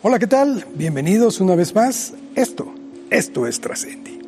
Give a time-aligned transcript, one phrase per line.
[0.00, 0.64] Hola, ¿qué tal?
[0.76, 2.14] Bienvenidos una vez más.
[2.36, 2.72] Esto,
[3.10, 4.20] esto es Trascendi.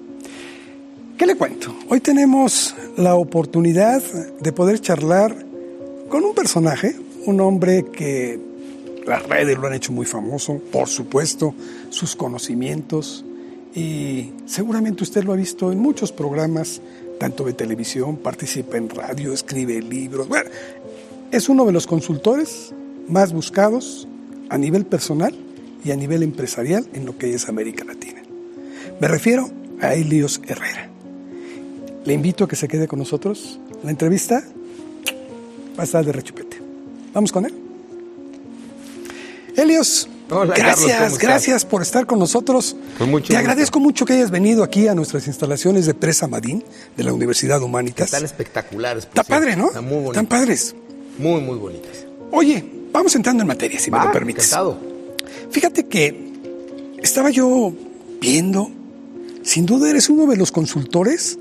[1.17, 1.73] ¿Qué le cuento?
[1.89, 5.33] Hoy tenemos la oportunidad de poder charlar
[6.09, 8.41] con un personaje, un hombre que
[9.07, 11.55] las redes lo han hecho muy famoso, por supuesto,
[11.91, 13.25] sus conocimientos
[13.73, 16.83] y seguramente usted lo ha visto en muchos programas,
[17.21, 20.27] tanto de televisión, participa en radio, escribe libros.
[20.27, 20.51] Bueno,
[21.31, 22.75] es uno de los consultores
[23.07, 24.09] más buscados
[24.49, 25.33] a nivel personal
[25.85, 28.23] y a nivel empresarial en lo que es América Latina.
[29.01, 30.89] Me refiero a Elios Herrera.
[32.05, 33.59] Le invito a que se quede con nosotros.
[33.83, 34.43] La entrevista
[35.79, 36.61] va a estar de rechupete.
[37.13, 37.55] Vamos con él.
[39.57, 42.77] Elios, gracias, gracias por estar con nosotros.
[43.27, 46.65] Te agradezco mucho que hayas venido aquí a nuestras instalaciones de Presa Madín
[46.97, 48.07] de la Universidad Humanitas.
[48.07, 49.05] Están espectaculares.
[49.05, 49.67] Está padre, ¿no?
[49.67, 50.23] Están muy bonitas.
[50.23, 50.75] Están padres.
[51.19, 52.07] Muy, muy bonitas.
[52.31, 54.45] Oye, vamos entrando en materia, si me lo permites.
[54.45, 54.90] Encantado.
[55.51, 56.31] Fíjate que
[57.03, 57.73] estaba yo
[58.21, 58.71] viendo,
[59.43, 61.39] sin duda eres uno de los consultores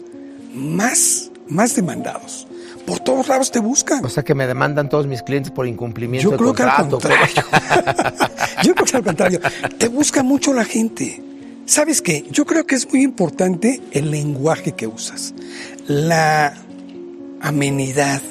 [0.54, 2.48] más, más demandados.
[2.86, 4.04] Por todos lados te buscan.
[4.04, 6.90] O sea que me demandan todos mis clientes por incumplimiento Yo de creo que al
[6.90, 7.26] contrario.
[8.64, 9.40] yo creo que al contrario.
[9.78, 11.22] Te busca mucho la gente.
[11.68, 12.26] ¿Sabes qué?
[12.32, 15.36] Yo creo que es muy importante el lenguaje que usas.
[15.86, 16.56] La
[17.42, 18.24] amenidad.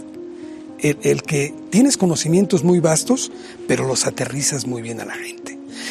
[0.80, 3.30] El, el que tienes conocimientos muy vastos,
[3.68, 5.47] pero los aterrizas muy bien a la gente.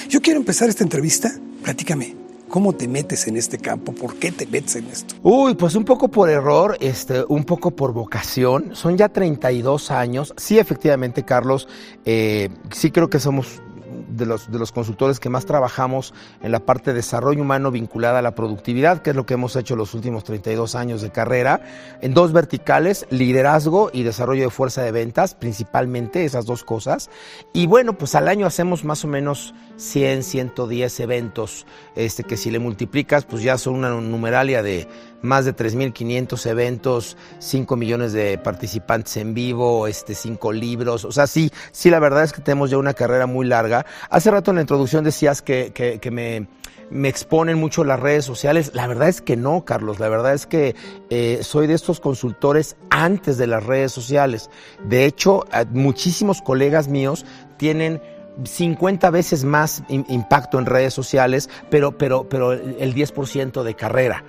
[0.09, 1.29] Yo quiero empezar esta entrevista.
[1.63, 2.15] Platícame,
[2.47, 3.91] ¿cómo te metes en este campo?
[3.93, 5.15] ¿Por qué te metes en esto?
[5.21, 8.73] Uy, pues un poco por error, este, un poco por vocación.
[8.73, 10.33] Son ya 32 años.
[10.37, 11.67] Sí, efectivamente, Carlos,
[12.05, 13.61] eh, sí creo que somos
[14.07, 18.19] de los, de los consultores que más trabajamos en la parte de desarrollo humano vinculada
[18.19, 21.61] a la productividad, que es lo que hemos hecho los últimos 32 años de carrera,
[22.01, 27.09] en dos verticales, liderazgo y desarrollo de fuerza de ventas, principalmente esas dos cosas.
[27.53, 31.65] Y bueno, pues al año hacemos más o menos 100, 110 eventos,
[31.95, 34.87] este, que si le multiplicas, pues ya son una numeralia de
[35.21, 41.05] más de 3.500 eventos, 5 millones de participantes en vivo, este, 5 libros.
[41.05, 43.85] O sea, sí, sí, la verdad es que tenemos ya una carrera muy larga.
[44.09, 46.47] Hace rato en la introducción decías que, que, que me,
[46.89, 48.71] me exponen mucho las redes sociales.
[48.73, 49.99] La verdad es que no, Carlos.
[49.99, 50.75] La verdad es que
[51.09, 54.49] eh, soy de estos consultores antes de las redes sociales.
[54.83, 57.25] De hecho, muchísimos colegas míos
[57.57, 58.01] tienen
[58.43, 64.23] 50 veces más impacto en redes sociales, pero, pero, pero el 10% de carrera.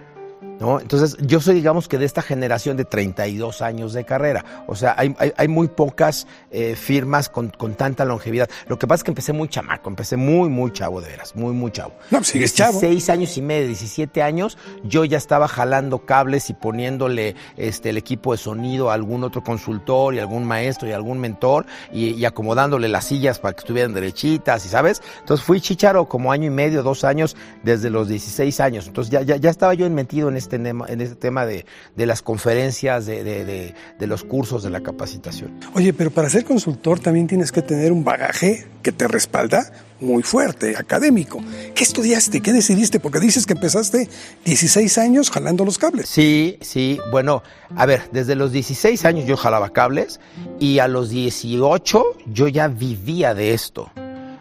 [0.60, 0.80] ¿No?
[0.80, 4.64] Entonces, yo soy, digamos que de esta generación de 32 años de carrera.
[4.66, 8.48] O sea, hay, hay, hay muy pocas eh, firmas con, con, tanta longevidad.
[8.66, 11.52] Lo que pasa es que empecé muy chamaco, empecé muy, muy chavo, de veras, muy,
[11.52, 11.92] muy chavo.
[12.10, 12.80] No, pues sigues chavo.
[12.80, 17.96] 16 años y medio, 17 años, yo ya estaba jalando cables y poniéndole este, el
[17.96, 22.24] equipo de sonido a algún otro consultor y algún maestro y algún mentor y, y
[22.24, 25.02] acomodándole las sillas para que estuvieran derechitas, y ¿sabes?
[25.20, 28.86] Entonces fui chicharo como año y medio, dos años, desde los 16 años.
[28.86, 31.66] Entonces ya, ya, ya estaba yo metido en este este, en este tema de,
[31.96, 35.58] de las conferencias, de, de, de, los cursos, de la capacitación.
[35.74, 39.70] Oye, pero para ser consultor también tienes que tener un bagaje que te respalda
[40.00, 41.40] muy fuerte, académico.
[41.74, 42.40] ¿Qué estudiaste?
[42.40, 43.00] ¿Qué decidiste?
[43.00, 44.08] Porque dices que empezaste
[44.44, 46.08] 16 años jalando los cables.
[46.08, 46.98] Sí, sí.
[47.10, 47.42] Bueno,
[47.76, 50.20] a ver, desde los 16 años yo jalaba cables
[50.60, 53.90] y a los 18 yo ya vivía de esto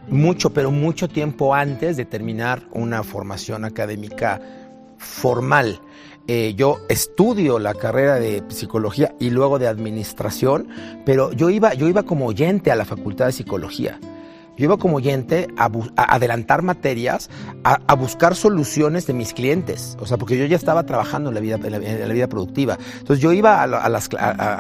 [0.10, 4.42] mucho, pero mucho tiempo antes de terminar una formación académica
[4.98, 5.80] formal.
[6.28, 10.68] Eh, yo estudio la carrera de psicología y luego de administración,
[11.06, 14.00] pero yo iba, yo iba como oyente a la facultad de psicología.
[14.58, 17.30] Yo iba como oyente a, adelantar materias,
[17.64, 19.96] a, buscar soluciones de mis clientes.
[20.00, 22.78] O sea, porque yo ya estaba trabajando en la vida, en la, vida productiva.
[23.00, 23.90] Entonces yo iba a, a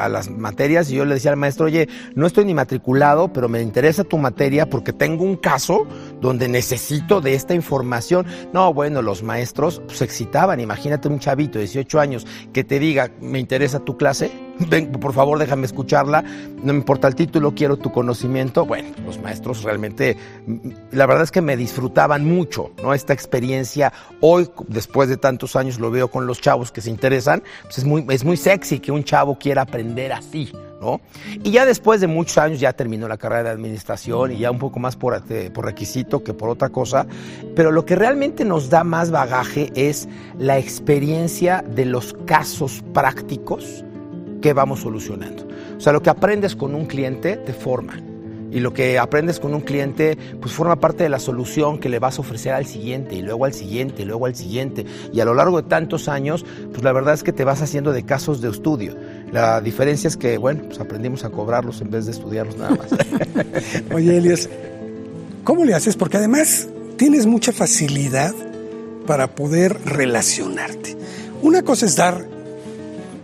[0.09, 3.61] las, materias y yo le decía al maestro, oye, no estoy ni matriculado, pero me
[3.61, 5.87] interesa tu materia porque tengo un caso
[6.21, 8.25] donde necesito de esta información.
[8.53, 10.59] No, bueno, los maestros se pues, excitaban.
[10.59, 14.31] Imagínate un chavito de 18 años que te diga, me interesa tu clase,
[14.69, 18.65] ven, por favor, déjame escucharla, no me importa el título, quiero tu conocimiento.
[18.65, 20.17] Bueno, los maestros realmente
[20.91, 22.93] la verdad es que me disfrutaban mucho, ¿no?
[22.93, 23.93] Esta experiencia.
[24.21, 27.43] Hoy, después de tantos años, lo veo con los chavos que se interesan.
[27.63, 30.51] Pues es muy, es muy sexy que un chavo quiera aprender así,
[30.81, 31.01] ¿no?
[31.43, 34.59] Y ya después de muchos años ya terminó la carrera de administración y ya un
[34.59, 35.21] poco más por,
[35.53, 37.05] por requisito que por otra cosa.
[37.55, 43.83] Pero lo que realmente nos da más bagaje es la experiencia de los casos prácticos
[44.41, 45.47] que vamos solucionando.
[45.77, 47.99] O sea, lo que aprendes con un cliente te forma
[48.49, 51.99] y lo que aprendes con un cliente pues forma parte de la solución que le
[51.99, 55.25] vas a ofrecer al siguiente y luego al siguiente y luego al siguiente y a
[55.25, 58.39] lo largo de tantos años pues la verdad es que te vas haciendo de casos
[58.39, 58.95] de estudio
[59.33, 62.87] la diferencia es que bueno pues aprendimos a cobrarlos en vez de estudiarlos nada más
[63.93, 64.49] oye Elias
[65.47, 65.95] ¿Cómo le haces?
[65.95, 66.67] Porque además
[66.97, 68.35] tienes mucha facilidad
[69.05, 70.97] para poder relacionarte.
[71.41, 72.27] Una cosa es dar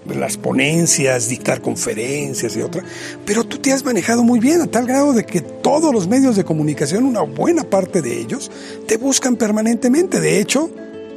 [0.08, 2.84] las ponencias, dictar conferencias y otra,
[3.26, 6.36] pero tú te has manejado muy bien a tal grado de que todos los medios
[6.36, 8.52] de comunicación, una buena parte de ellos,
[8.88, 10.20] te buscan permanentemente.
[10.20, 10.70] De hecho,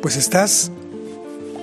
[0.02, 0.70] pues estás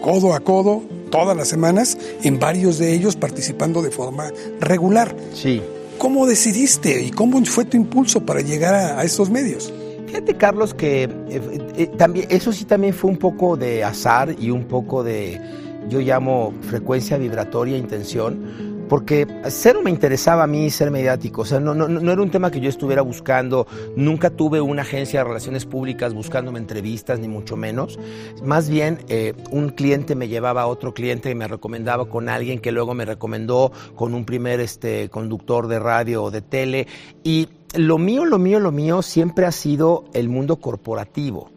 [0.02, 5.16] codo a codo todas las semanas en varios de ellos participando de forma regular.
[5.34, 5.62] Sí.
[5.98, 9.72] ¿Cómo decidiste y cómo fue tu impulso para llegar a, estos medios?
[10.08, 14.50] Fíjate, Carlos, que eh, eh, también, eso sí también fue un poco de azar y
[14.50, 15.40] un poco de,
[15.90, 21.60] yo llamo frecuencia vibratoria, intención, porque cero me interesaba a mí ser mediático, o sea,
[21.60, 23.66] no, no, no, era un tema que yo estuviera buscando,
[23.96, 27.98] nunca tuve una agencia de relaciones públicas buscándome entrevistas, ni mucho menos,
[28.44, 32.60] más bien eh, un cliente me llevaba a otro cliente y me recomendaba con alguien
[32.60, 36.88] que luego me recomendó con un primer este, conductor de radio o de tele,
[37.24, 41.50] y lo mío, lo mío, lo mío siempre ha sido el mundo corporativo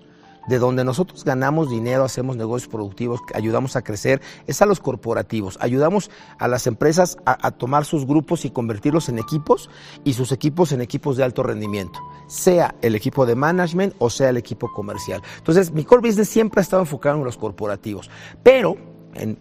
[0.48, 5.58] de donde nosotros ganamos dinero, hacemos negocios productivos, ayudamos a crecer, es a los corporativos.
[5.60, 9.70] Ayudamos a las empresas a, tomar sus grupos y convertirlos en equipos
[10.04, 14.30] y sus equipos en equipos de alto rendimiento, sea el equipo de management o sea
[14.30, 15.22] el equipo comercial.
[15.38, 18.10] Entonces, mi core business siempre ha estado enfocado en los corporativos,
[18.42, 18.76] pero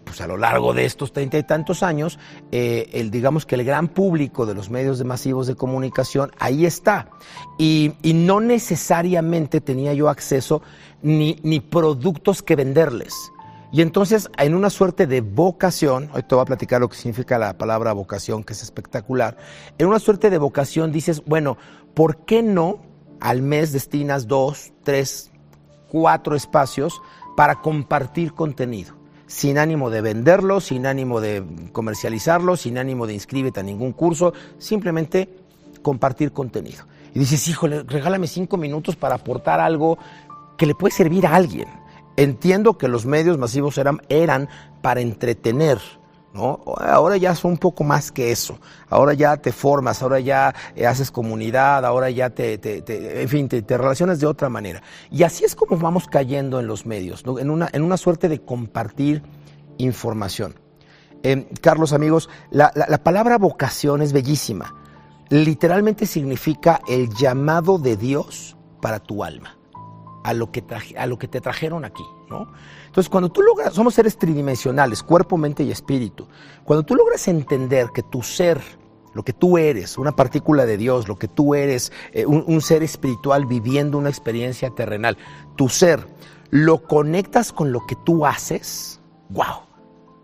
[0.04, 2.20] pues a lo largo de estos treinta y tantos años,
[2.52, 7.10] eh, digamos que el gran público de los medios masivos de comunicación ahí está.
[7.58, 10.62] Y, no necesariamente tenía yo acceso
[11.06, 13.14] ni, ni productos que venderles.
[13.72, 17.38] Y entonces, en una suerte de vocación, hoy te voy a platicar lo que significa
[17.38, 19.38] la palabra vocación, que es espectacular,
[19.78, 21.58] en una suerte de vocación dices, bueno,
[21.94, 22.80] ¿por qué no
[23.20, 25.32] al mes destinas dos, tres,
[25.90, 27.02] cuatro espacios
[27.38, 28.96] para compartir contenido?
[29.28, 34.34] sin ánimo de venderlo, sin ánimo de comercializarlo, sin ánimo de inscribirte a ningún curso,
[34.60, 35.30] simplemente
[35.82, 36.86] compartir contenido.
[37.16, 39.98] Y dices, híjole, regálame cinco minutos para aportar algo
[40.58, 41.68] que le puede servir a alguien.
[42.18, 44.50] Entiendo que los medios masivos eran,
[44.82, 45.80] para entretener,
[46.38, 48.60] Ahora ya son un poco más que eso.
[48.90, 52.60] Ahora ya te formas, ahora ya eh, haces comunidad, ahora ya te,
[53.22, 54.84] en fin, te, relacionas de otra manera.
[55.10, 58.42] Y así es como vamos cayendo en los medios, en, una, en una suerte de
[58.42, 59.24] compartir
[59.78, 60.56] información.
[61.24, 62.72] Em, Carlos, amigos, la,
[63.04, 64.76] palabra vocación es bellísima.
[65.30, 69.55] Literalmente significa el llamado de Dios para tu alma,
[70.26, 70.64] a lo que,
[70.98, 72.52] a lo que te trajeron aquí, ¿no?
[72.88, 76.28] Entonces, cuando tú logras, somos seres tridimensionales, cuerpo, mente y espíritu.
[76.64, 78.60] Cuando tú logras entender que tu ser,
[79.14, 82.82] lo que tú eres, una partícula de Dios, lo que tú eres, eh, un, ser
[82.82, 85.16] espiritual viviendo una experiencia terrenal,
[85.56, 86.08] tu ser,
[86.50, 89.00] lo conectas con lo que tú haces,
[89.30, 89.62] wow,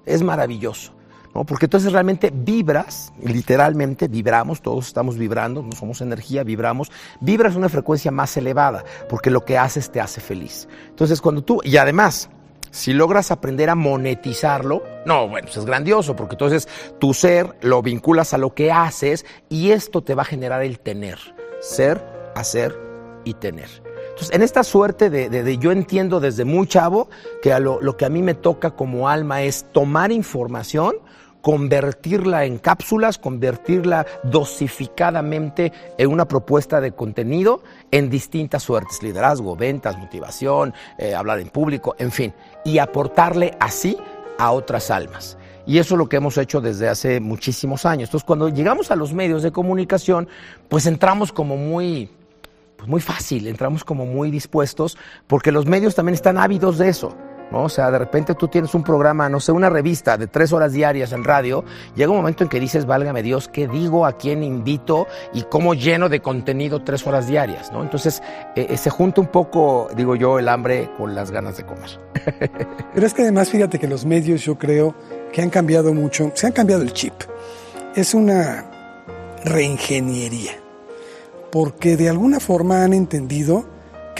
[0.07, 0.93] es maravilloso.
[1.33, 1.43] ¿No?
[1.45, 7.69] Porque entonces realmente vibras, literalmente vibramos, todos estamos vibrando, no somos energía, vibramos, vibras una
[7.69, 10.67] frecuencia más elevada, porque lo que haces te hace feliz.
[10.89, 12.29] Entonces cuando tú, y además,
[12.71, 16.67] si logras aprender a monetizarlo, no, bueno, pues es grandioso, porque entonces
[16.99, 20.79] tu ser lo vinculas a lo que haces y esto te va a generar el
[20.79, 21.19] tener.
[21.59, 22.03] Ser,
[22.35, 22.77] hacer
[23.25, 23.69] y tener.
[24.09, 27.09] Entonces, en esta suerte de, yo entiendo desde muy chavo
[27.41, 30.95] que lo que a mí me toca como alma es tomar información,
[31.41, 37.61] convertirla en cápsulas, convertirla dosificadamente en una propuesta de contenido
[37.91, 43.97] en distintas suertes, liderazgo, ventas, motivación, eh, hablar en público, en fin, y aportarle así
[44.37, 45.37] a otras almas.
[45.65, 48.09] Y eso es lo que hemos hecho desde hace muchísimos años.
[48.09, 50.27] Entonces, cuando llegamos a los medios de comunicación,
[50.69, 52.09] pues entramos como muy,
[52.77, 57.15] pues muy fácil, entramos como muy dispuestos, porque los medios también están ávidos de eso.
[57.51, 57.63] ¿No?
[57.63, 60.73] O sea, de repente tú tienes un programa, no sé, una revista de tres horas
[60.73, 61.63] diarias en radio,
[61.95, 64.05] llega un momento en que dices, válgame Dios, ¿qué digo?
[64.05, 65.07] ¿A quién invito?
[65.33, 67.71] ¿Y cómo lleno de contenido tres horas diarias?
[67.71, 67.81] ¿no?
[67.81, 68.21] Entonces,
[68.55, 71.99] eh, eh, se junta un poco, digo yo, el hambre con las ganas de comer.
[72.93, 74.95] Pero es que además, fíjate que los medios, yo creo
[75.31, 77.13] que han cambiado mucho, se han cambiado el chip.
[77.95, 78.65] Es una
[79.43, 80.53] reingeniería,
[81.51, 83.65] porque de alguna forma han entendido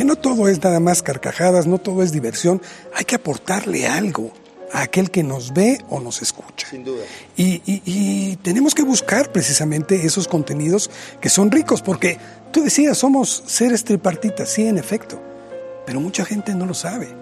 [0.02, 2.60] que no todo es nada más carcajadas, no todo es diversión,
[2.96, 4.32] hay que aportarle algo
[4.74, 6.66] a aquel que nos ve o nos escucha.
[6.68, 7.04] Sin duda.
[7.38, 10.90] Y, tenemos que buscar precisamente esos contenidos
[11.22, 12.18] que son ricos, porque
[12.52, 15.22] tú decías, somos seres tripartitas, sí, en efecto,
[15.86, 17.21] pero mucha gente no lo sabe.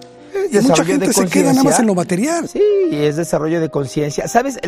[0.51, 2.47] Y mucha gente se queda nada más en lo material.
[2.47, 4.27] Sí, es desarrollo de conciencia.
[4.27, 4.59] Sabes,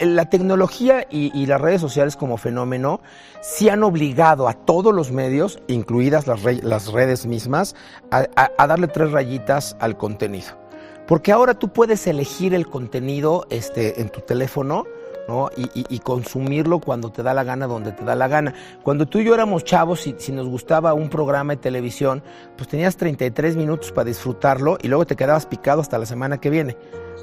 [0.00, 3.00] la tecnología y, las redes sociales como fenómeno
[3.40, 7.74] sí han obligado a todos los medios, incluidas las, las redes mismas,
[8.10, 10.58] a, darle tres rayitas al contenido.
[11.06, 14.86] Porque ahora tú puedes elegir el contenido este, en tu teléfono
[15.28, 15.50] ¿no?
[15.56, 18.54] Y, consumirlo cuando te da la gana, donde te da la gana.
[18.82, 22.22] Cuando tú y yo éramos chavos, y si nos gustaba un programa de televisión,
[22.56, 26.50] pues tenías 33 minutos para disfrutarlo y luego te quedabas picado hasta la semana que
[26.50, 26.76] viene,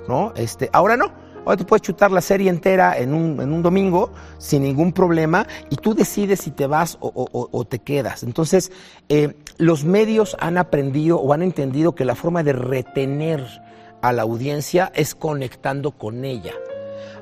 [0.08, 0.34] ¿no?
[0.36, 1.30] Este, ahora no.
[1.46, 5.48] Ahora tú puedes chutar la serie entera en un, en un domingo sin ningún problema
[5.70, 8.24] y tú decides si te vas o, te quedas.
[8.24, 8.72] Entonces,
[9.08, 13.46] eh, los medios han aprendido o han entendido que la forma de retener
[14.02, 16.54] a la audiencia es conectando con ella.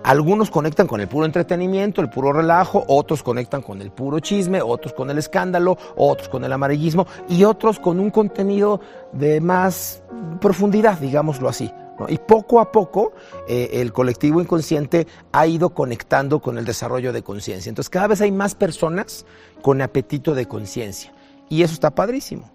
[0.04, 4.62] Algunos conectan con el puro entretenimiento, el puro relajo, otros conectan con el puro chisme,
[4.62, 8.80] otros con el escándalo, otros con el amarillismo y otros con un contenido
[9.12, 10.04] de más
[10.40, 11.72] profundidad, digámoslo así.
[12.10, 13.14] Y poco a poco
[13.48, 17.70] eh, el colectivo inconsciente ha ido conectando con el desarrollo de conciencia.
[17.70, 19.26] Entonces cada vez hay más personas
[19.62, 21.12] con apetito de conciencia.
[21.50, 22.52] Y eso está padrísimo,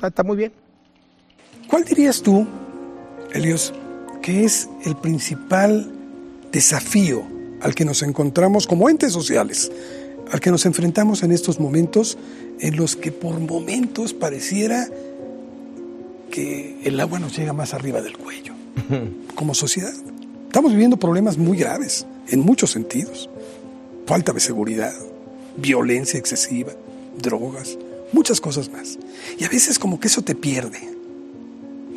[0.00, 0.52] está, muy bien.
[1.68, 2.46] ¿Cuál dirías tú,
[3.32, 3.72] Elios,
[4.22, 5.92] que es el principal
[6.52, 7.22] desafío
[7.60, 9.70] al que nos encontramos como entes sociales,
[10.30, 12.18] al que nos enfrentamos en estos momentos
[12.60, 14.88] en los que por momentos pareciera
[16.30, 18.54] que el agua nos llega más arriba del cuello,
[19.34, 19.94] como sociedad.
[20.46, 23.28] Estamos viviendo problemas muy graves, en muchos sentidos.
[24.06, 24.92] Falta de seguridad,
[25.56, 26.72] violencia excesiva,
[27.20, 27.78] drogas,
[28.12, 28.98] muchas cosas más.
[29.38, 30.80] Y a veces como que eso te pierde.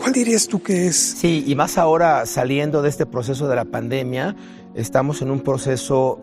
[0.03, 0.97] ¿Cuál dirías tú que es?
[0.97, 4.35] Sí, y más ahora saliendo de este proceso de la pandemia,
[4.75, 6.19] estamos en un proceso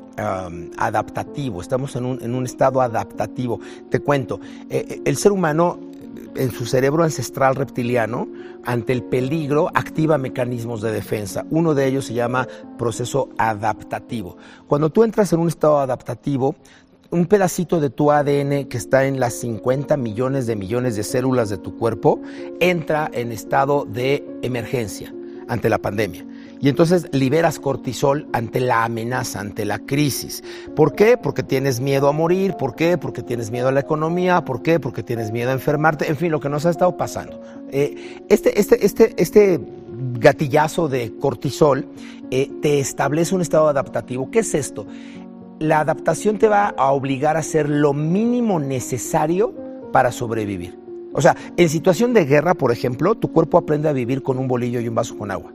[0.76, 3.58] adaptativo, estamos en un, en un, estado adaptativo.
[3.88, 5.80] Te cuento, eh, eh, el ser humano
[6.34, 8.28] en su cerebro ancestral reptiliano,
[8.66, 11.46] ante el peligro, activa mecanismos de defensa.
[11.48, 12.46] Uno de ellos se llama
[12.76, 14.36] proceso adaptativo.
[14.66, 16.54] Cuando tú entras en un estado adaptativo,
[17.10, 21.48] un pedacito de tu ADN que está en las 50 millones de millones de células
[21.48, 22.20] de tu cuerpo
[22.60, 25.12] entra en estado de emergencia
[25.48, 26.24] ante la pandemia.
[26.60, 30.44] Y entonces liberas cortisol ante la amenaza, ante la crisis.
[30.76, 31.16] ¿Por qué?
[31.16, 32.54] Porque tienes miedo a morir.
[32.54, 32.98] ¿Por qué?
[32.98, 34.44] Porque tienes miedo a la economía.
[34.44, 34.78] ¿Por qué?
[34.78, 36.08] Porque tienes miedo a enfermarte.
[36.08, 37.40] En fin, lo que nos ha estado pasando.
[37.72, 39.60] Eh, este, este, este, este
[40.18, 41.88] gatillazo de cortisol
[42.30, 44.30] eh, te establece un estado adaptativo.
[44.30, 44.86] ¿Qué es esto?
[45.60, 49.54] La adaptación te va a obligar a hacer lo mínimo necesario
[49.92, 50.80] para sobrevivir.
[51.12, 54.48] O sea, en situación de guerra, por ejemplo, tu cuerpo aprende a vivir con un
[54.48, 55.52] bolillo y un vaso con agua.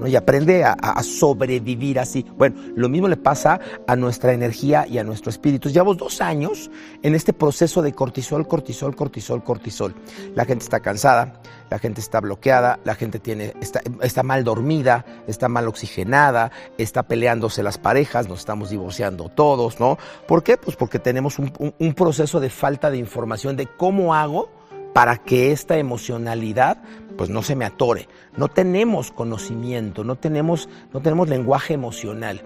[0.00, 0.08] ¿no?
[0.08, 2.26] Y aprende a, sobrevivir así.
[2.36, 5.68] Bueno, lo mismo le pasa a nuestra energía y a nuestro espíritu.
[5.68, 6.68] Llevamos dos años
[7.02, 9.94] en este proceso de cortisol, cortisol, cortisol, cortisol.
[10.34, 11.40] La gente está cansada,
[11.74, 17.64] la gente está bloqueada, la gente tiene, está, mal dormida, está mal oxigenada, está peleándose
[17.64, 19.98] las parejas, nos estamos divorciando todos, ¿no?
[20.28, 20.56] ¿Por qué?
[20.56, 24.52] Pues porque tenemos un, proceso de falta de información de cómo hago
[24.92, 26.78] para que esta emocionalidad
[27.18, 28.06] pues no se me atore.
[28.36, 32.42] No tenemos conocimiento, no tenemos, no tenemos lenguaje emocional.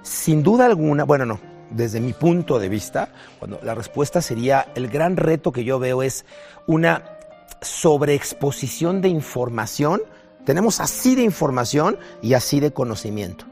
[0.00, 4.88] Sin duda alguna, bueno, no, desde mi punto de vista, cuando la respuesta sería el
[4.88, 6.24] gran reto que yo veo es
[6.66, 7.18] una
[7.60, 10.02] sobreexposición de información,
[10.44, 13.44] tenemos así de información y así de conocimiento.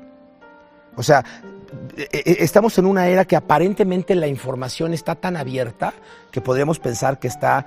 [0.96, 1.24] O sea,
[1.96, 5.94] e, e, estamos en una era que aparentemente la información está tan abierta
[6.30, 7.66] que podríamos pensar que está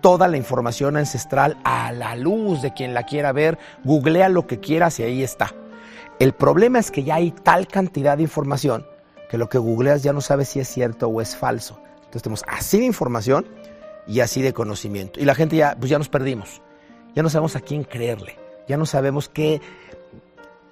[0.00, 4.58] toda la información ancestral a la luz de quien la quiera ver, googlea lo que
[4.58, 5.54] quieras y ahí está.
[6.18, 8.86] El problema es que ya hay tal cantidad de información
[9.30, 11.80] que lo que googleas ya no sabes si es cierto o es falso.
[11.96, 13.46] Entonces tenemos así de información
[14.06, 15.20] y así de conocimiento.
[15.20, 16.60] Y la gente ya, pues ya nos perdimos.
[17.14, 18.36] Ya no sabemos a quién creerle.
[18.68, 19.60] Ya no sabemos qué,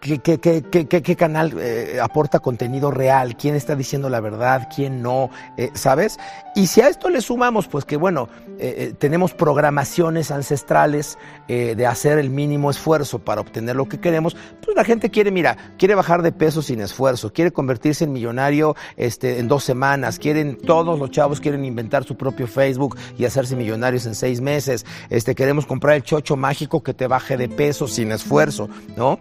[0.00, 5.30] qué, qué, qué, canal eh, aporta contenido real, quién está diciendo la verdad, quién no,
[5.56, 6.18] eh, ¿sabes?
[6.54, 8.28] Y si a esto le sumamos, pues que bueno,
[8.58, 14.76] eh, tenemos programaciones ancestrales de hacer el mínimo esfuerzo para obtener lo que queremos, pues
[14.76, 19.40] la gente quiere, mira, quiere bajar de peso sin esfuerzo, quiere convertirse en millonario este,
[19.40, 24.06] en dos semanas, quieren, todos los chavos quieren inventar su propio Facebook y hacerse millonarios
[24.06, 28.12] en seis meses, este, queremos comprar el chocho mágico que te baje de peso sin
[28.12, 29.18] esfuerzo, ¿no?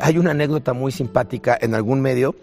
[0.00, 2.34] hay una anécdota muy simpática en algún medio.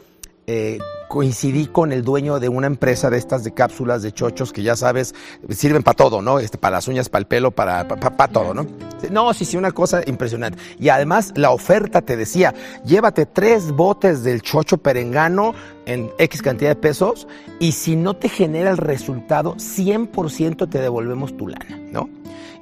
[0.45, 0.79] Eh,
[1.13, 4.75] coincidí con el dueño de una empresa de estas de cápsulas de chochos que ya
[4.75, 5.13] sabes,
[5.49, 6.39] sirven para todo, ¿no?
[6.39, 8.65] Este, para las uñas, para el pelo, para, para, todo, ¿no?
[9.11, 10.57] No, sí, sí, una cosa impresionante.
[10.79, 15.53] Y además la oferta te decía, llévate tres botes del chocho perengano
[15.85, 17.27] en X cantidad de pesos
[17.59, 22.09] y si no te genera el resultado, 100% te devolvemos tu lana, ¿no?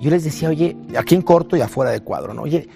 [0.01, 2.41] Yo les decía, oye, aquí en corto y afuera de cuadro, ¿no?
[2.41, 2.67] Oye,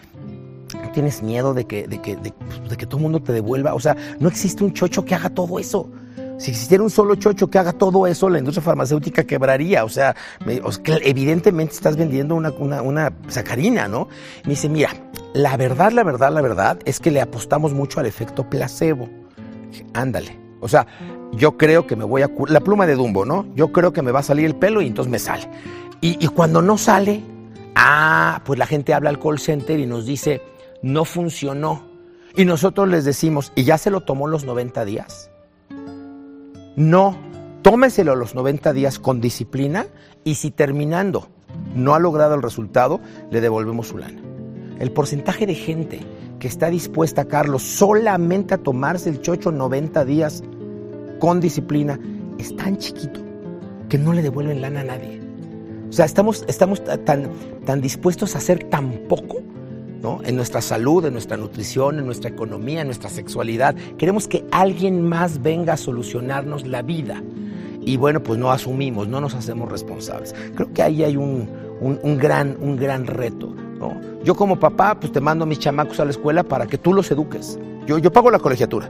[0.96, 2.32] tienes miedo de que, de que, de,
[2.78, 3.74] que todo el mundo te devuelva.
[3.74, 5.92] O sea, no existe un chocho que haga todo eso.
[6.38, 9.84] Si existiera un solo chocho que haga todo eso, la industria farmacéutica quebraría.
[9.84, 14.08] O sea, evidentemente estás vendiendo una, una, sacarina, ¿no?
[14.46, 14.90] Me dice, mira,
[15.34, 19.10] la verdad, la verdad, la verdad es que le apostamos mucho al efecto placebo.
[19.94, 20.40] Ándale.
[20.62, 20.88] O sea,
[21.34, 22.32] yo creo que me voy a...
[22.48, 23.46] La pluma de Dumbo, ¿no?
[23.54, 25.50] Yo creo que me va a salir el pelo y entonces me sale.
[26.00, 27.22] Y, y cuando no sale,
[27.75, 30.42] ah, pues la gente habla al call center y nos dice,
[30.82, 31.84] no funcionó.
[32.36, 35.32] Y nosotros les decimos, ¿y ya se lo tomó los 90 días?
[36.75, 37.17] No,
[37.62, 39.88] tómeselo los 90 días con disciplina
[40.24, 41.29] y si terminando
[41.74, 43.00] no ha logrado el resultado,
[43.32, 44.22] le devolvemos su lana.
[44.79, 46.01] El porcentaje de gente
[46.39, 50.44] que está dispuesta, Carlos, solamente a tomarse el chocho 90 días
[51.20, 51.98] con disciplina
[52.38, 53.22] es tan chiquito
[53.88, 55.22] que no le devuelven lana a nadie.
[55.89, 57.29] O sea, estamos, estamos tan,
[57.65, 59.41] tan dispuestos a hacer tan poco
[60.24, 63.75] en nuestra salud, en nuestra nutrición, en nuestra economía, en nuestra sexualidad.
[63.97, 67.21] Queremos que alguien más venga a solucionarnos la vida.
[67.81, 70.33] Y bueno, pues no asumimos, no nos hacemos responsables.
[70.55, 71.47] Creo que ahí hay un,
[71.79, 73.53] un, gran, un gran reto.
[74.24, 76.93] Yo como papá, pues te mando a mis chamacos a la escuela para que tú
[76.93, 77.59] los eduques.
[77.85, 78.89] Yo, yo pago la colegiatura.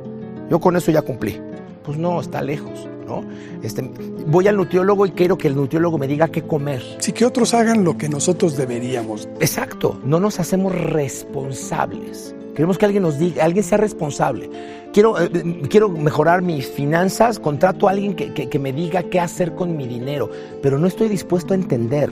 [0.50, 1.41] Yo con eso ya cumplí.
[1.84, 2.88] Pues no, está lejos.
[3.06, 3.24] ¿No?
[3.64, 3.90] Este,
[4.28, 6.82] voy al nutriólogo y quiero que el nutriólogo me diga qué comer.
[7.00, 9.30] Sí, que otros hagan lo que nosotros deberíamos.
[9.40, 12.36] Exacto, no nos hacemos responsables.
[12.56, 14.50] Queremos que alguien nos diga, alguien sea responsable.
[14.94, 15.30] Quiero, eh,
[15.70, 19.76] quiero mejorar mis finanzas, contrato a alguien que, que, que me diga qué hacer con
[19.76, 20.30] mi dinero,
[20.62, 22.10] pero no estoy dispuesto a entender.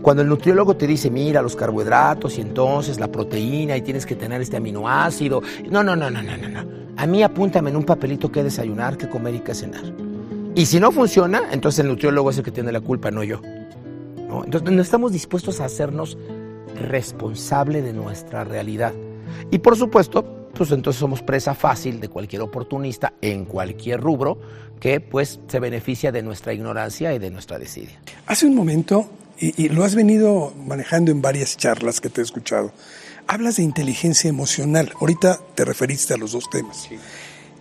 [0.00, 4.14] Cuando el nutriólogo te dice, mira, los carbohidratos y entonces la proteína y tienes que
[4.14, 5.42] tener este aminoácido.
[5.70, 6.78] No, no, no, no, no, no.
[6.96, 10.07] A mí apúntame en un papelito qué desayunar, qué comer y qué cenar.
[10.58, 13.40] Y si no funciona, entonces el nutriólogo es el que tiene la culpa, no yo.
[14.26, 14.42] ¿No?
[14.44, 16.18] Entonces no estamos dispuestos a hacernos
[16.74, 18.92] responsable de nuestra realidad.
[19.52, 24.40] Y por supuesto, pues entonces somos presa fácil de cualquier oportunista en cualquier rubro
[24.80, 28.02] que pues se beneficia de nuestra ignorancia y de nuestra desidia.
[28.26, 32.24] Hace un momento, y, y lo has venido manejando en varias charlas que te he
[32.24, 32.72] escuchado,
[33.28, 34.90] hablas de inteligencia emocional.
[35.00, 36.88] Ahorita te referiste a los dos temas.
[36.88, 36.96] Sí.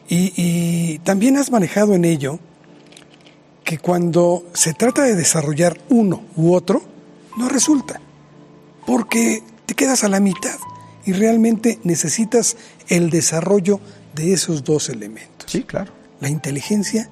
[0.09, 2.39] Y, y, también has manejado en ello
[3.67, 6.81] que cuando se trata de desarrollar uno u otro,
[7.35, 7.99] no resulta.
[8.85, 10.57] Porque te quedas a la mitad
[11.05, 12.55] y realmente necesitas
[12.87, 13.81] el desarrollo
[14.15, 15.51] de esos dos elementos.
[15.51, 15.91] Sí, claro.
[16.21, 17.09] La inteligencia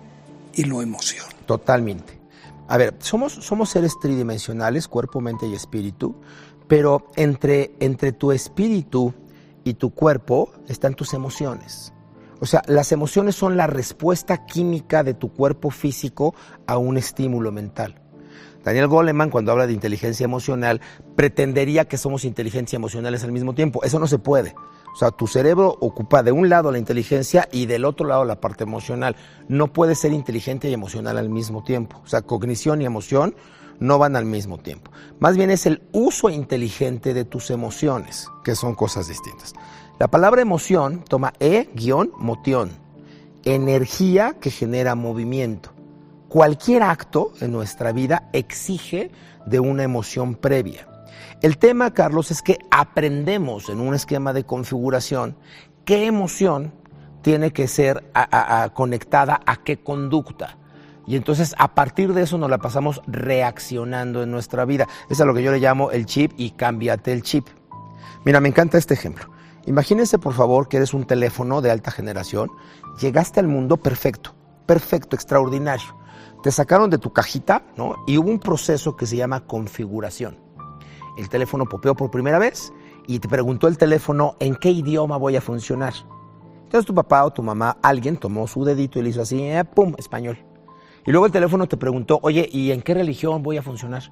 [0.53, 1.25] y la emoción.
[1.45, 2.17] Totalmente.
[2.69, 6.15] A ver, somos, somos seres tridimensionales, cuerpo, mente y espíritu,
[6.69, 9.13] pero entre, entre tu espíritu
[9.65, 11.91] y tu cuerpo están tus emociones.
[12.39, 16.35] O sea, las emociones son la respuesta química de tu cuerpo físico
[16.67, 18.01] a un estímulo mental.
[18.63, 20.81] Daniel Goleman, cuando habla de inteligencia emocional,
[21.15, 23.83] pretendería que somos inteligencia emocionales al mismo tiempo.
[23.83, 24.55] Eso no se puede.
[24.91, 28.41] O sea, tu cerebro ocupa de un lado la inteligencia y del otro lado la
[28.41, 29.15] parte emocional.
[29.47, 32.01] No puedes ser inteligente y emocional al mismo tiempo.
[32.03, 33.35] O sea, cognición y emoción
[33.79, 34.91] no van al mismo tiempo.
[35.19, 39.53] Más bien es el uso inteligente de tus emociones, que son cosas distintas.
[39.97, 42.69] La palabra emoción toma e-moción,
[43.45, 45.71] energía que genera movimiento.
[46.27, 49.09] Cualquier acto en nuestra vida exige
[49.45, 50.85] de una emoción previa.
[51.41, 55.37] El tema, Carlos, es que aprendemos en un esquema de configuración
[55.85, 56.73] qué emoción
[57.21, 60.57] tiene que ser a, a, a conectada a qué conducta.
[61.07, 64.89] Y entonces a partir de eso nos la pasamos reaccionando en nuestra vida.
[65.09, 67.47] Eso es lo que yo le llamo el chip y cámbiate el chip.
[68.25, 69.33] Mira, me encanta este ejemplo.
[69.67, 72.51] Imagínense por favor que eres un teléfono de alta generación,
[73.01, 74.35] llegaste al mundo perfecto,
[74.67, 75.97] perfecto, extraordinario.
[76.43, 77.95] Te sacaron de tu cajita, ¿no?
[78.05, 80.37] Y hubo un proceso que se llama configuración.
[81.17, 82.71] El teléfono popeó por primera vez
[83.07, 85.93] y te preguntó el teléfono en qué idioma voy a funcionar.
[86.63, 89.63] Entonces tu papá o tu mamá, alguien tomó su dedito y le hizo así, eh,
[89.63, 90.37] ¡pum!, español.
[91.07, 94.03] Y luego el teléfono te preguntó, oye, ¿y en qué religión voy a funcionar?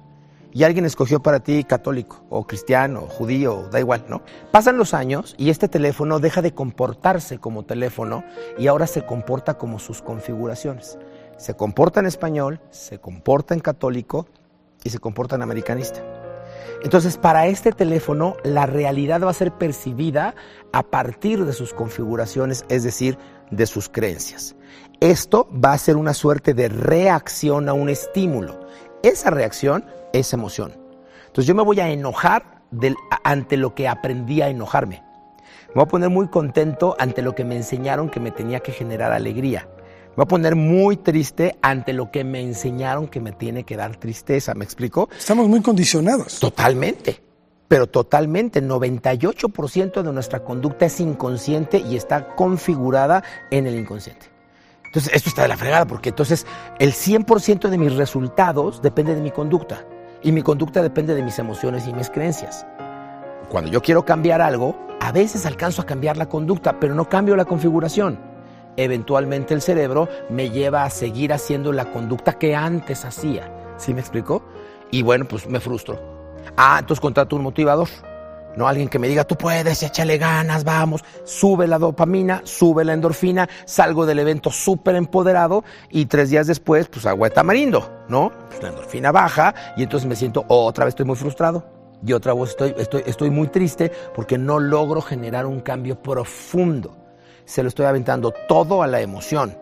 [0.54, 4.22] Y alguien escogió para ti católico, o cristiano, o judío, da igual, ¿no?
[4.52, 8.22] Pasan los años y este teléfono deja de comportarse como teléfono
[8.56, 10.96] y ahora se comporta como sus configuraciones.
[11.36, 14.28] Se comporta en español, se comporta en católico
[14.84, 16.02] y se comporta en americanista.
[16.84, 20.34] Entonces, para este teléfono, la realidad va a ser percibida
[20.72, 23.18] a partir de sus configuraciones, es decir,
[23.50, 24.54] de sus creencias.
[25.00, 28.60] Esto va a ser una suerte de reacción a un estímulo.
[29.04, 30.72] Esa reacción es emoción.
[31.26, 35.02] Entonces yo me voy a enojar del, ante lo que aprendí a enojarme.
[35.68, 38.72] Me voy a poner muy contento ante lo que me enseñaron que me tenía que
[38.72, 39.68] generar alegría.
[40.10, 43.76] Me voy a poner muy triste ante lo que me enseñaron que me tiene que
[43.76, 44.54] dar tristeza.
[44.54, 45.10] ¿Me explico?
[45.14, 46.40] Estamos muy condicionados.
[46.40, 47.22] Totalmente.
[47.68, 54.33] Pero totalmente, 98% de nuestra conducta es inconsciente y está configurada en el inconsciente.
[54.94, 56.46] Entonces, esto está de la fregada porque entonces
[56.78, 59.84] el 100% de mis resultados depende de mi conducta
[60.22, 62.64] y mi conducta depende de mis emociones y mis creencias.
[63.48, 67.34] Cuando yo quiero cambiar algo, a veces alcanzo a cambiar la conducta, pero no cambio
[67.34, 68.20] la configuración.
[68.76, 73.50] eventualmente el cerebro me lleva a seguir haciendo la conducta que antes hacía.
[73.76, 74.44] ¿Sí me explico?
[74.92, 75.98] Y bueno, pues me frustro.
[76.56, 77.88] Ah, entonces contrato un motivador.
[78.56, 81.04] No alguien que me diga, tú puedes, échale ganas, vamos.
[81.24, 86.88] Sube la dopamina, sube la endorfina, salgo del evento súper empoderado y tres días después,
[86.88, 88.30] pues agua de tamarindo, ¿no?
[88.48, 91.64] Pues la endorfina baja y entonces me siento, otra vez estoy muy frustrado.
[92.06, 96.96] Y otra vez estoy, estoy, estoy muy triste porque no logro generar un cambio profundo.
[97.46, 99.56] Se lo estoy aventando todo a la emoción.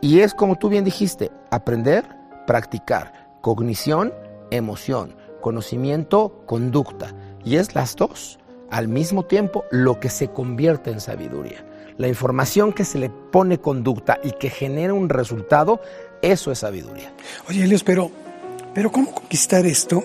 [0.00, 2.04] Y es como tú bien dijiste, aprender,
[2.46, 4.12] practicar, cognición,
[4.50, 7.14] emoción, conocimiento, conducta.
[7.44, 8.38] Y es las dos
[8.70, 11.64] al mismo tiempo lo que se convierte en sabiduría.
[11.98, 15.80] La información que se le pone conducta y que genera un resultado,
[16.22, 17.12] eso es sabiduría.
[17.48, 18.10] Oye, Elios, pero,
[18.72, 20.02] pero ¿cómo conquistar esto?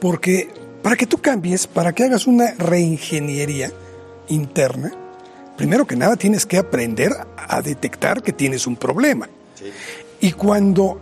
[0.00, 0.48] Porque
[0.82, 3.70] para que tú cambies, para que hagas una reingeniería
[4.28, 4.92] interna,
[5.56, 9.28] primero que nada tienes que aprender a detectar que tienes un problema.
[10.20, 10.98] Y cuando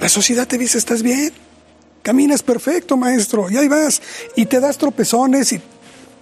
[0.00, 1.32] la sociedad te dice, estás bien,
[2.06, 4.00] caminas perfecto, maestro, y ahí vas,
[4.36, 5.60] y te das tropezones y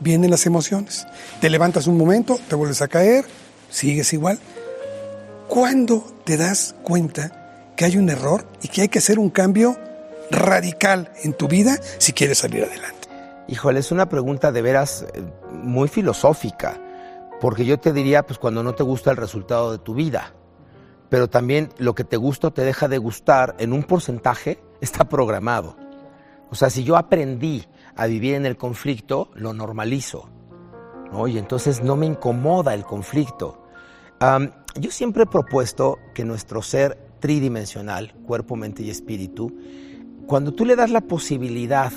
[0.00, 1.06] vienen las emociones.
[1.42, 3.26] Te levantas un momento, te vuelves a caer,
[3.68, 4.38] sigues igual.
[5.46, 9.78] ¿Cuándo te das cuenta que hay un error y que hay que hacer un cambio
[10.30, 13.08] radical en tu vida si quieres salir adelante?
[13.48, 16.80] Híjole, es una pregunta de veras eh, muy filosófica,
[17.42, 20.32] porque yo te diría, pues cuando no te gusta el resultado de tu vida,
[21.10, 25.76] pero también lo que te gusta te deja de gustar en un porcentaje está programado.
[26.50, 27.64] O sea, si yo aprendí
[27.96, 30.28] a vivir en el conflicto, lo normalizo.
[31.10, 31.26] ¿no?
[31.26, 33.66] Y entonces no me incomoda el conflicto.
[34.76, 39.52] yo siempre he propuesto que nuestro ser tridimensional, cuerpo, mente y espíritu,
[40.26, 41.92] cuando tú le das la posibilidad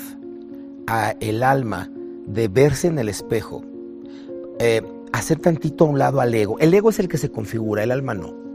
[0.86, 1.90] a el alma
[2.26, 3.62] de verse en el espejo,
[4.58, 6.58] eh, hacer tantito a un lado al ego.
[6.58, 8.47] El ego es el que se configura, el alma no.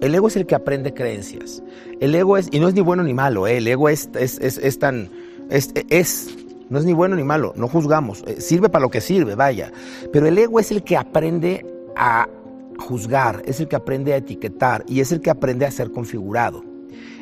[0.00, 1.62] El ego es el que aprende creencias.
[2.00, 3.58] El ego es, y no es ni bueno ni malo, ¿eh?
[3.58, 5.10] el ego es, es, es, tan,
[5.50, 6.34] es, es,
[6.70, 9.70] no es ni bueno ni malo, no juzgamos, eh, sirve para lo que sirve, vaya.
[10.10, 12.28] Pero el ego es el que aprende a
[12.78, 16.64] juzgar, es el que aprende a etiquetar y es el que aprende a ser configurado.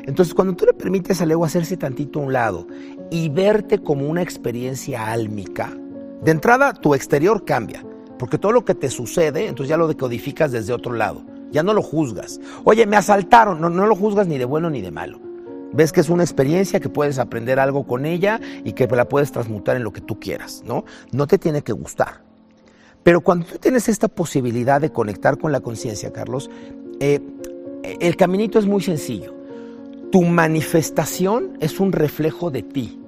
[0.05, 2.65] Entonces, cuando tú le permites al ego hacerse tantito a un lado
[3.11, 5.77] y verte como una experiencia álmica,
[6.23, 7.85] de entrada tu exterior cambia,
[8.17, 11.73] porque todo lo que te sucede, entonces ya lo decodificas desde otro lado, ya no
[11.73, 12.39] lo juzgas.
[12.63, 15.19] Oye, me asaltaron, no, no lo juzgas ni de bueno ni de malo.
[15.71, 19.31] Ves que es una experiencia que puedes aprender algo con ella y que la puedes
[19.31, 20.83] transmutar en lo que tú quieras, ¿no?
[21.11, 22.23] No te tiene que gustar.
[23.03, 26.49] Pero cuando tú tienes esta posibilidad de conectar con la conciencia, Carlos,
[26.99, 27.21] eh,
[27.99, 29.39] el caminito es muy sencillo
[30.11, 32.99] tu manifestación es un reflejo de ti.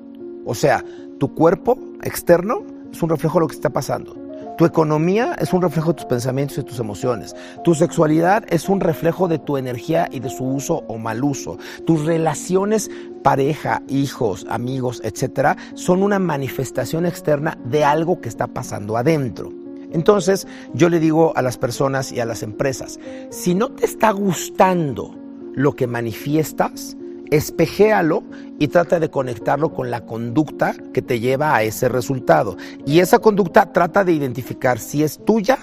[0.45, 0.83] O sea,
[1.19, 4.15] tu cuerpo externo es un reflejo de lo que está pasando.
[4.61, 7.35] Tu economía es un reflejo de tus pensamientos y tus emociones.
[7.63, 11.57] Tu sexualidad es un reflejo de tu energía y de su uso o mal uso.
[11.87, 12.91] Tus relaciones,
[13.23, 19.51] pareja, hijos, amigos, etcétera, son una manifestación externa de algo que está pasando adentro.
[19.93, 20.45] Entonces,
[20.75, 22.99] yo le digo a las personas y a las empresas,
[23.31, 25.17] si no te está gustando
[25.55, 26.95] lo que manifiestas,
[27.31, 28.23] espejéalo
[28.59, 32.57] y trata de conectarlo con la conducta que te lleva a ese resultado.
[32.85, 35.57] Y esa conducta trata de identificar si es tuya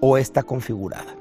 [0.00, 1.14] o está configurada.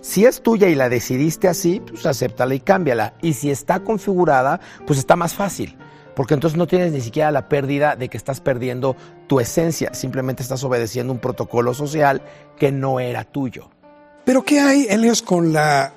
[0.00, 3.14] Si es tuya y la decidiste así, pues acéptala y cámbiala.
[3.20, 5.76] Y si está configurada, pues está más fácil.
[6.16, 8.96] Porque entonces no tienes ni siquiera la pérdida de que estás perdiendo
[9.28, 12.20] tu esencia, simplemente estás obedeciendo un protocolo social
[12.56, 13.70] que no era tuyo.
[14.24, 15.94] Pero ¿qué hay, Elios, con la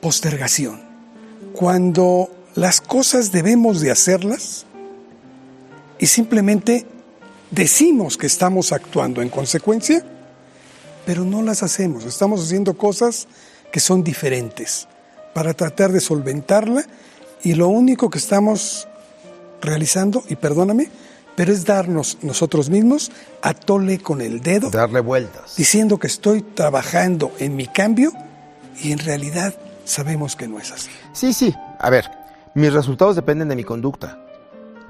[0.00, 0.87] postergación.
[1.58, 4.64] Cuando las cosas debemos de hacerlas
[5.98, 6.86] y simplemente
[7.50, 10.04] decimos que estamos actuando en consecuencia,
[11.04, 12.04] pero no las hacemos.
[12.04, 13.26] Estamos haciendo cosas
[13.72, 14.86] que son diferentes
[15.34, 16.86] para tratar de solventarla
[17.42, 18.86] y lo único que estamos
[19.60, 20.88] realizando, y perdóname,
[21.34, 23.10] pero es darnos nosotros mismos
[23.42, 24.70] a tole con el dedo.
[24.70, 25.56] Darle vueltas.
[25.56, 28.12] Diciendo que estoy trabajando en mi cambio
[28.80, 29.56] y en realidad
[29.88, 30.90] sabemos que no es así.
[31.12, 31.54] Sí, sí.
[31.78, 32.10] A ver,
[32.54, 34.24] mis resultados dependen de mi conducta.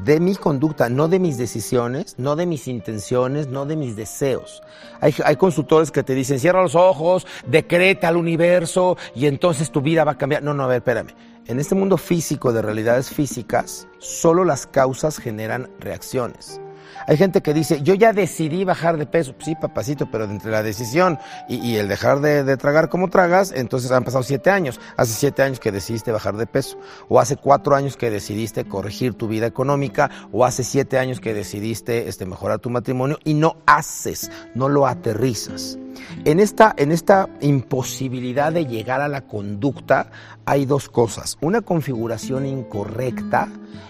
[0.04, 4.62] De mi conducta, no de mis decisiones, no de mis intenciones, no de mis deseos.
[5.00, 10.04] Hay, consultores que te dicen, cierra los ojos, decreta al universo y entonces tu vida
[10.04, 10.42] va a cambiar.
[10.42, 11.14] No, no, a ver, espérame.
[11.46, 16.60] En este mundo físico de realidades físicas, solo las causas generan reacciones.
[17.06, 19.34] Hay gente que dice, yo ya decidí bajar de peso.
[19.38, 24.04] Sí, papacito, pero entre la decisión y, el dejar de, tragar como tragas, entonces han
[24.04, 24.80] pasado siete años.
[24.96, 26.78] Hace siete años que decidiste bajar de peso.
[27.08, 30.10] O hace cuatro años que decidiste corregir tu vida económica.
[30.32, 34.86] O hace siete años que decidiste este, mejorar tu matrimonio y no haces, no lo
[34.86, 35.78] aterrizas.
[36.24, 40.10] En esta, en esta imposibilidad de llegar a la conducta
[40.44, 41.36] hay dos cosas.
[41.40, 43.48] Una configuración incorrecta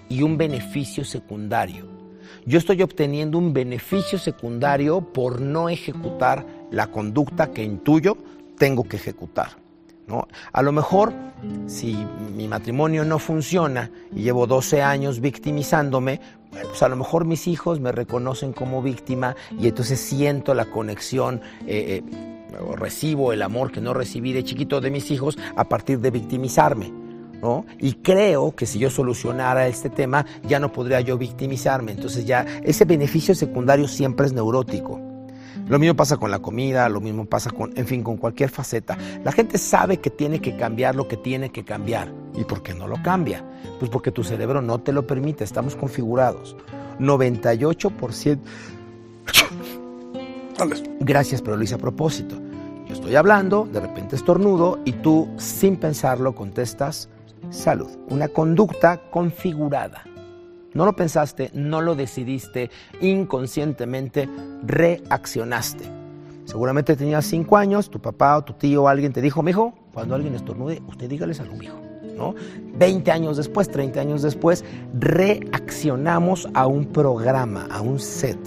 [0.08, 1.97] y un beneficio secundario.
[2.48, 8.16] Yo estoy obteniendo un beneficio secundario por no ejecutar la conducta que intuyo
[8.56, 9.58] tengo que ejecutar.
[10.06, 10.26] ¿no?
[10.50, 11.12] A lo mejor,
[11.66, 11.94] si
[12.34, 17.80] mi matrimonio no funciona y llevo 12 años victimizándome, pues a lo mejor mis hijos
[17.80, 21.42] me reconocen como víctima y entonces siento la conexión.
[21.66, 25.64] Eh, eh, o recibo el amor que no recibí de chiquito de mis hijos a
[25.64, 27.08] partir de victimizarme.
[27.79, 31.92] Y creo que si yo solucionara este tema, ya no podría yo victimizarme.
[31.92, 35.01] Entonces ya ese beneficio secundario siempre es neurótico.
[35.68, 38.96] Lo mismo pasa con la comida, lo mismo pasa con, en fin, con cualquier faceta.
[39.22, 42.11] La gente sabe que tiene que cambiar lo que tiene que cambiar.
[42.35, 43.44] ¿Y por qué no lo cambia?
[43.79, 46.57] Pues porque tu cerebro no te lo permite, estamos configurados.
[46.98, 48.38] 98%.
[51.01, 52.37] Gracias, pero lo hice a propósito.
[52.87, 57.11] Yo estoy hablando, de repente estornudo y tú, sin pensarlo, contestas
[57.50, 57.90] salud.
[58.08, 60.04] Una conducta configurada.
[60.74, 64.28] No lo pensaste, no lo decidiste, inconscientemente
[64.64, 65.84] reaccionaste.
[66.44, 70.14] Seguramente tenías cinco años, tu papá o tu tío o alguien te dijo, mijo, cuando
[70.14, 71.76] alguien estornude, usted dígale salud, mijo.
[72.16, 72.34] ¿No?
[72.74, 74.64] 20 años después, 30 años después,
[74.98, 78.38] reaccionamos a un programa, a un set.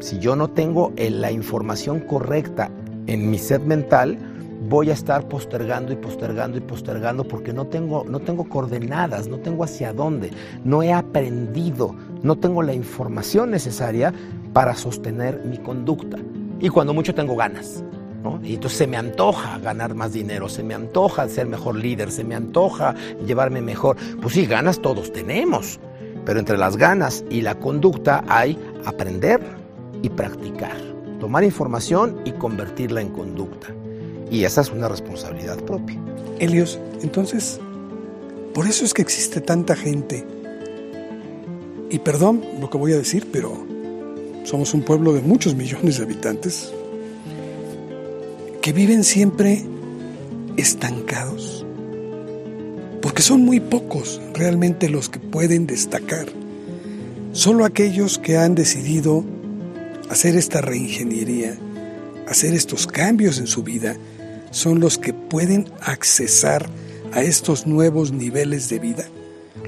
[0.00, 2.70] Si yo no tengo la información correcta
[3.06, 4.18] en mi set mental,
[4.68, 9.38] voy a estar postergando y postergando y postergando porque no tengo, no tengo coordenadas, no
[9.38, 10.30] tengo hacia dónde,
[10.64, 14.12] no he aprendido, no tengo la información necesaria
[14.52, 16.18] para sostener mi conducta.
[16.60, 17.84] Y cuando mucho tengo ganas.
[18.42, 22.24] Y entonces se me antoja ganar más dinero, se me antoja ser mejor líder, se
[22.24, 23.96] me antoja llevarme mejor.
[24.20, 25.78] Pues sí, ganas todos tenemos,
[26.24, 29.40] pero entre las ganas y la conducta hay aprender
[30.02, 30.76] y practicar,
[31.20, 33.68] tomar información y convertirla en conducta.
[34.30, 35.96] Y esa es una responsabilidad propia.
[36.38, 37.60] Helios, entonces,
[38.54, 40.24] por eso es que existe tanta gente.
[41.90, 43.66] Y perdón lo que voy a decir, pero
[44.44, 46.72] somos un pueblo de muchos millones de habitantes
[48.62, 49.64] que viven siempre
[50.56, 51.64] estancados.
[53.00, 56.26] Porque son muy pocos realmente los que pueden destacar.
[57.32, 59.24] Solo aquellos que han decidido
[60.08, 61.56] hacer esta reingeniería,
[62.26, 63.96] hacer estos cambios en su vida,
[64.56, 66.66] son los que pueden accesar
[67.12, 69.04] a estos nuevos niveles de vida?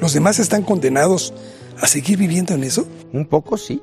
[0.00, 1.34] ¿Los demás están condenados
[1.78, 2.88] a seguir viviendo en eso?
[3.12, 3.82] Un poco sí.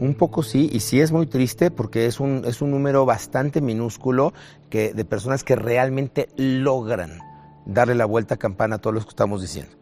[0.00, 3.60] Un poco sí, y sí es muy triste porque es un, es un número bastante
[3.60, 4.34] minúsculo
[4.68, 7.20] que, de personas que realmente logran
[7.64, 9.76] darle la vuelta a campana a todos los que estamos diciendo.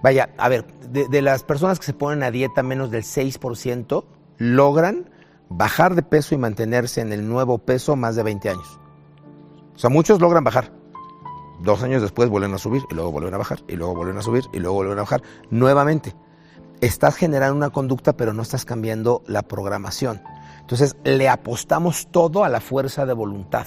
[0.00, 4.04] Vaya, a ver, de, de las personas que se ponen a dieta menos del 6%,
[4.38, 5.10] logran
[5.48, 8.78] bajar de peso y mantenerse en el nuevo peso más de 20 años.
[9.74, 10.72] O sea, muchos logran bajar.
[11.60, 14.22] Dos años después vuelven a subir y luego vuelven a bajar y luego vuelven a
[14.22, 16.14] subir y luego vuelven a bajar nuevamente.
[16.80, 20.22] Estás generando una conducta pero no estás cambiando la programación.
[20.60, 23.66] Entonces le apostamos todo a la fuerza de voluntad.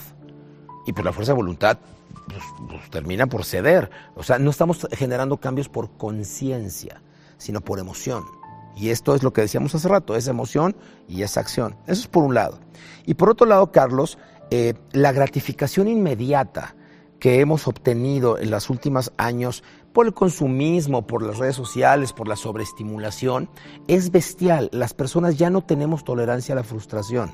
[0.85, 1.77] Y por la fuerza de voluntad
[2.27, 3.89] pues, pues, termina por ceder.
[4.15, 7.01] O sea, no estamos generando cambios por conciencia,
[7.37, 8.23] sino por emoción.
[8.75, 10.75] Y esto es lo que decíamos hace rato, es emoción
[11.07, 11.77] y es acción.
[11.87, 12.59] Eso es por un lado.
[13.05, 14.17] Y por otro lado, Carlos,
[14.51, 16.75] eh, la gratificación inmediata
[17.19, 22.27] que hemos obtenido en los últimos años por el consumismo, por las redes sociales, por
[22.27, 23.49] la sobreestimulación,
[23.88, 24.69] es bestial.
[24.71, 27.31] Las personas ya no tenemos tolerancia a la frustración.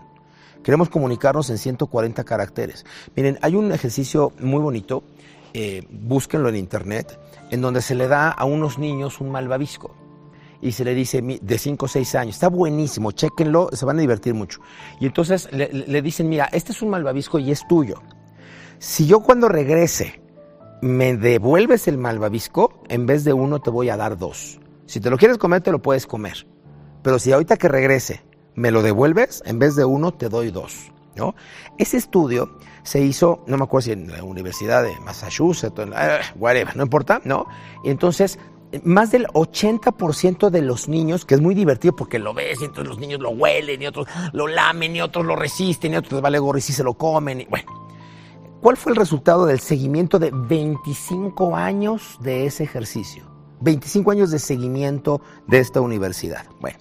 [0.63, 2.85] Queremos comunicarnos en 140 caracteres.
[3.15, 5.03] Miren, hay un ejercicio muy bonito,
[5.53, 7.19] eh, búsquenlo en internet,
[7.49, 9.95] en donde se le da a unos niños un malvavisco
[10.61, 14.01] y se le dice de 5 o 6 años, está buenísimo, chéquenlo, se van a
[14.01, 14.59] divertir mucho.
[14.99, 18.01] Y entonces le, dicen, mira, este es un malvavisco y es tuyo.
[18.79, 20.21] Si yo cuando regrese
[20.81, 24.59] me devuelves el malvavisco, en vez de uno te voy a dar dos.
[24.85, 26.47] Si te lo quieres comer, te lo puedes comer.
[27.03, 28.23] Pero si ahorita que regrese
[28.55, 30.91] me lo devuelves, en vez de uno te doy dos.
[31.15, 31.35] ¿no?
[31.77, 36.75] Ese estudio se hizo, no me acuerdo si en la Universidad de Massachusetts, eh, whatever,
[36.75, 37.45] no importa, ¿no?
[37.83, 38.39] Y entonces
[38.83, 42.87] más del 80% de los niños, que es muy divertido porque lo ves y entonces
[42.87, 46.21] los niños lo huelen y otros lo lamen y otros lo resisten y otros les
[46.21, 47.41] vale gorro y si se lo comen.
[47.41, 47.69] Y, bueno,
[48.61, 53.29] ¿cuál fue el resultado del seguimiento de 25 años de ese ejercicio?
[53.59, 56.45] 25 años de seguimiento de esta universidad.
[56.59, 56.79] Bueno,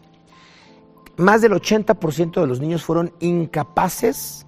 [1.17, 4.47] más del 80% de los niños fueron incapaces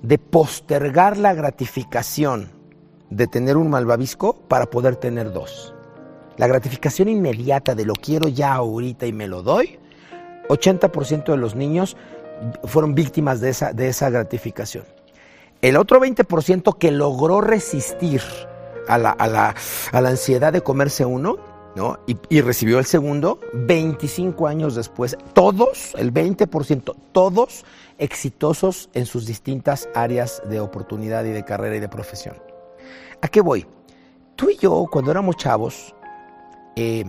[0.00, 2.52] de postergar la gratificación
[3.10, 5.73] de tener un malvavisco para poder tener dos.
[6.36, 9.78] La gratificación inmediata de lo quiero ya ahorita y me lo doy,
[10.48, 11.96] 80% de los niños
[12.64, 14.84] fueron víctimas de esa, de esa gratificación.
[15.62, 18.20] El otro 20% que logró resistir
[18.88, 19.54] a la, a la,
[19.92, 21.36] a la ansiedad de comerse uno,
[21.74, 21.98] ¿no?
[22.06, 25.16] Y, y, recibió el segundo 25 años después.
[25.32, 27.64] Todos, el 20%, todos
[27.98, 32.36] exitosos en sus distintas áreas de oportunidad y de carrera y de profesión.
[33.22, 33.66] ¿A qué voy?
[34.36, 35.94] Tú y yo, cuando éramos chavos,
[36.76, 37.04] eh,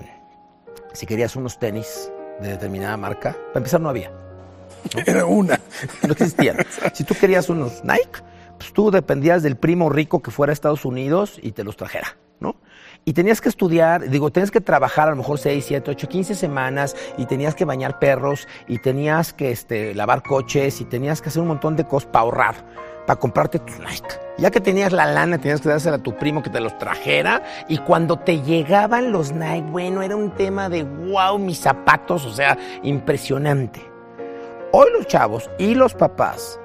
[0.93, 4.11] si querías unos tenis de determinada marca, para empezar no había.
[4.11, 5.01] ¿no?
[5.05, 5.59] Era una.
[6.05, 6.57] No existían.
[6.93, 8.21] Si tú querías unos Nike,
[8.57, 12.17] pues tú dependías del primo rico que fuera a Estados Unidos y te los trajera,
[12.39, 12.55] ¿no?
[13.03, 16.35] Y tenías que estudiar, digo, tenías que trabajar a lo mejor 6, 7, 8, 15
[16.35, 21.29] semanas y tenías que bañar perros y tenías que este, lavar coches y tenías que
[21.29, 22.55] hacer un montón de cosas para ahorrar,
[23.05, 24.19] para comprarte tus Nike.
[24.37, 27.41] Ya que tenías la lana, tenías que dársela a tu primo que te los trajera
[27.69, 32.33] y cuando te llegaban los Nike, bueno, era un tema de wow, mis zapatos, o
[32.33, 33.81] sea, impresionante.
[34.71, 36.59] Hoy los chavos y los papás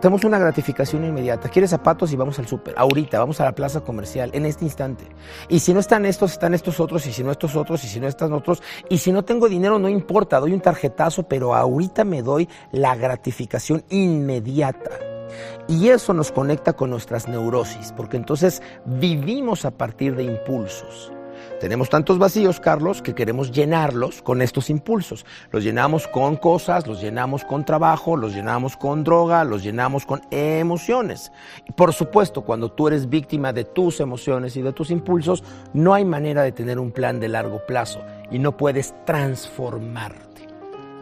[0.00, 1.48] tenemos una gratificación inmediata.
[1.48, 2.12] ¿Quieres zapatos?
[2.12, 2.74] Y vamos al súper.
[2.76, 5.06] Ahorita, vamos a la plaza comercial, en este instante.
[5.48, 7.98] Y si no están estos, están estos otros, y si no estos otros, y si
[7.98, 8.62] no están otros.
[8.90, 12.94] Y si no tengo dinero, no importa, doy un tarjetazo, pero ahorita me doy la
[12.94, 15.15] gratificación inmediata.
[15.68, 21.12] Y eso nos conecta con nuestras neurosis, porque entonces vivimos a partir de impulsos.
[21.60, 25.24] Tenemos tantos vacíos, Carlos, que queremos llenarlos con estos impulsos.
[25.50, 30.20] Los llenamos con cosas, los llenamos con trabajo, los llenamos con droga, los llenamos con
[30.30, 31.32] emociones.
[31.66, 35.94] Y por supuesto, cuando tú eres víctima de tus emociones y de tus impulsos, no
[35.94, 38.00] hay manera de tener un plan de largo plazo
[38.30, 40.25] y no puedes transformarte.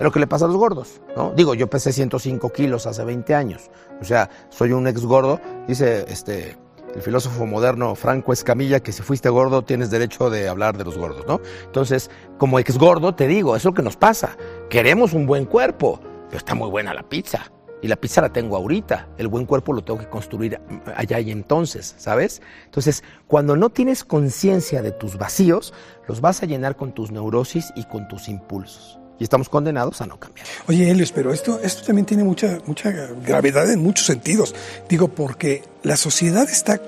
[0.01, 1.33] Lo que le pasa a los gordos, ¿no?
[1.37, 3.71] Digo, yo pesé 105 kilos hace 20 años.
[4.01, 5.41] O sea, soy un ex gordo.
[5.69, 6.57] Dice, este,
[6.95, 10.99] el filósofo moderno Franco Escamilla que si fuiste gordo tienes derecho de hablar de los
[10.99, 11.41] gordos, ¿no?
[11.65, 14.37] Entonces, como ex gordo te digo, es lo que nos pasa.
[14.69, 17.51] Queremos un buen cuerpo, pero está muy buena la pizza.
[17.81, 20.59] Y la pizza la tengo ahorita, el buen cuerpo lo tengo que construir
[20.97, 22.41] allá y entonces, ¿sabes?
[22.65, 25.75] Entonces, cuando no tienes conciencia de tus vacíos,
[26.09, 28.99] los vas a llenar con tus neurosis y con tus impulsos.
[29.19, 30.47] Y estamos condenados a no cambiar.
[30.67, 34.55] Oye, Helios, pero esto, esto también tiene mucha, mucha gravedad en muchos sentidos.
[34.89, 36.81] Digo, porque la sociedad está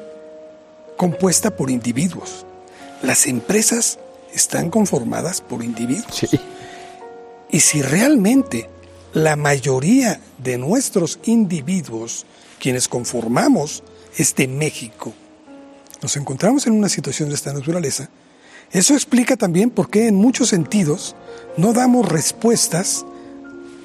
[0.96, 2.44] compuesta por individuos.
[3.02, 3.98] Las empresas
[4.34, 6.12] están conformadas por individuos.
[6.12, 6.28] Sí.
[7.50, 8.68] Y si realmente
[9.12, 12.26] la mayoría de nuestros individuos,
[12.58, 13.82] quienes conformamos
[14.16, 15.14] este México,
[16.02, 18.10] nos encontramos en una situación de esta naturaleza,
[18.76, 21.16] eso explica también por qué en muchos sentidos
[21.56, 23.06] no damos respuestas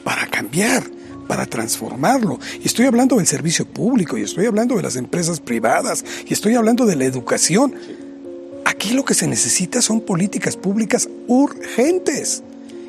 [0.03, 0.83] para cambiar,
[1.27, 2.39] para transformarlo.
[2.61, 6.55] Y estoy hablando del servicio público, y estoy hablando de las empresas privadas, y estoy
[6.55, 7.73] hablando de la educación.
[8.65, 12.43] Aquí lo que se necesita son políticas públicas urgentes.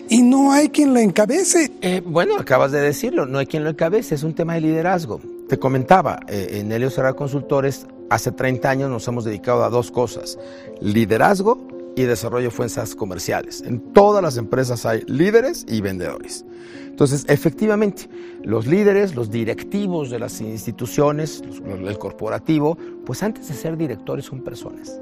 [0.08, 1.70] Y no hay quien la encabece.
[1.80, 5.20] Eh, bueno, acabas de decirlo, no hay quien lo encabece, es un tema de liderazgo.
[5.48, 9.90] Te comentaba, eh, en Helios Serra Consultores, hace 30 años nos hemos dedicado a dos
[9.90, 10.38] cosas,
[10.80, 13.62] liderazgo y desarrollo de fuerzas comerciales.
[13.62, 16.44] En todas las empresas hay líderes y vendedores.
[16.86, 18.08] Entonces, efectivamente,
[18.44, 22.76] los líderes, los directivos de las instituciones, el corporativo,
[23.06, 25.00] pues antes de ser directores son personas.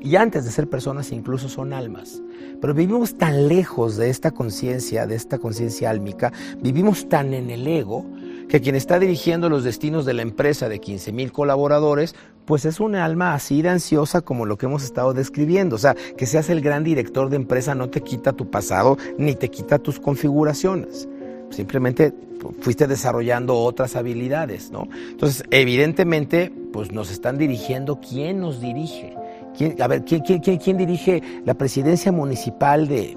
[0.00, 2.20] Y antes de ser personas incluso son almas.
[2.60, 7.66] Pero vivimos tan lejos de esta conciencia, de esta conciencia álmica, vivimos tan en el
[7.66, 8.04] ego,
[8.48, 12.80] que quien está dirigiendo los destinos de la empresa de 15 mil colaboradores, pues es
[12.80, 15.76] una alma así de ansiosa como lo que hemos estado describiendo.
[15.76, 19.34] O sea, que seas el gran director de empresa no te quita tu pasado ni
[19.34, 21.08] te quita tus configuraciones.
[21.50, 22.12] Simplemente
[22.60, 24.88] fuiste desarrollando otras habilidades, ¿no?
[25.10, 28.00] Entonces, evidentemente, pues nos están dirigiendo.
[28.00, 29.14] ¿Quién nos dirige?
[29.56, 33.16] ¿Quién, a ver, ¿quién, quién, quién, quién dirige la presidencia municipal de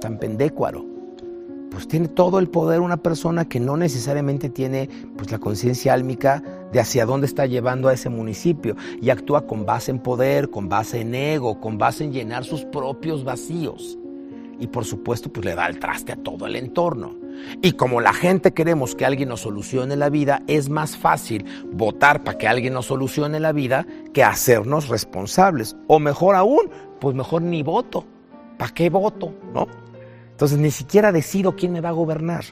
[0.00, 0.97] Tampendécuaro?
[1.70, 6.42] Pues tiene todo el poder una persona que no necesariamente tiene pues la conciencia álmica
[6.72, 10.68] de hacia dónde está llevando a ese municipio y actúa con base en poder, con
[10.68, 13.98] base en ego, con base en llenar sus propios vacíos.
[14.60, 17.14] Y por supuesto, pues le da el traste a todo el entorno.
[17.62, 22.24] Y como la gente queremos que alguien nos solucione la vida, es más fácil votar
[22.24, 25.76] para que alguien nos solucione la vida que hacernos responsables.
[25.86, 26.70] O mejor aún,
[27.00, 28.04] pues mejor ni voto.
[28.58, 29.32] ¿Para qué voto?
[29.54, 29.68] ¿No?
[30.38, 32.44] Entonces ni siquiera decido quién me va a gobernar.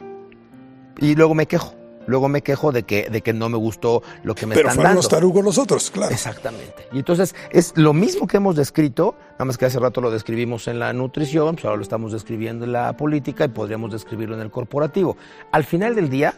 [0.98, 1.72] Y luego me quejo.
[2.08, 4.74] Luego me quejo de que, de que no me gustó lo que me Pero están
[4.74, 5.02] fueron dando.
[5.02, 6.12] los tarugos los otros, claro.
[6.12, 6.88] Exactamente.
[6.92, 10.66] Y entonces es lo mismo que hemos descrito, Nada más que hace rato lo describimos
[10.66, 14.40] en la nutrición, pues ahora lo estamos describiendo en la política y podríamos describirlo en
[14.40, 15.16] el corporativo.
[15.52, 16.34] Al final del día,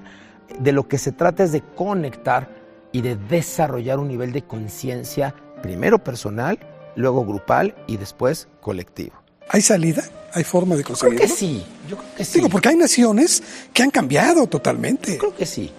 [0.58, 2.50] de lo que se trata es de conectar
[2.92, 6.58] y de desarrollar un nivel de conciencia, primero personal,
[6.94, 9.14] luego grupal y después colectivo.
[9.48, 10.04] ¿Hay salida?
[10.34, 11.18] ¿Hay forma de conseguirlo?
[11.20, 12.34] Yo creo que sí, yo creo que sí.
[12.34, 13.42] Digo, porque hay naciones
[13.72, 15.12] que han cambiado totalmente.
[15.12, 15.72] Yo creo que sí.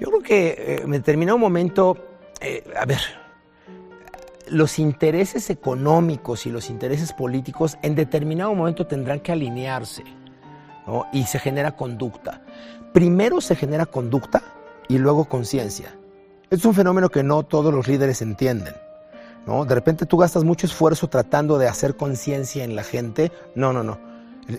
[0.00, 1.96] Yo creo que eh, en determinado momento,
[2.40, 3.00] eh, a ver,
[4.48, 10.04] los intereses económicos y los intereses políticos en determinado momento tendrán que alinearse
[10.86, 11.06] ¿no?
[11.12, 12.42] y se genera conducta.
[12.92, 14.42] Primero se genera conducta
[14.88, 15.94] y luego conciencia.
[16.50, 18.74] Es un fenómeno que no todos los líderes entienden.
[19.46, 19.64] ¿No?
[19.64, 23.32] De repente tú gastas mucho esfuerzo tratando de hacer conciencia en la gente.
[23.54, 23.98] No, no, no.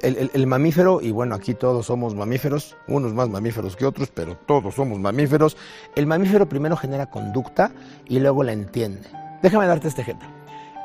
[0.01, 4.09] El, el- el mamífero, y bueno, aquí todos somos mamíferos, unos más mamíferos que otros,
[4.13, 5.57] pero todos somos mamíferos.
[5.95, 7.71] El mamífero primero genera conducta
[8.07, 9.01] y luego la entiende.
[9.41, 10.27] Déjame darte este ejemplo.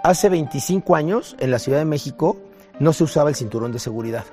[0.03, 2.37] Hace 25 años en la Ciudad de México
[2.81, 4.25] no se usaba el cinturón de seguridad.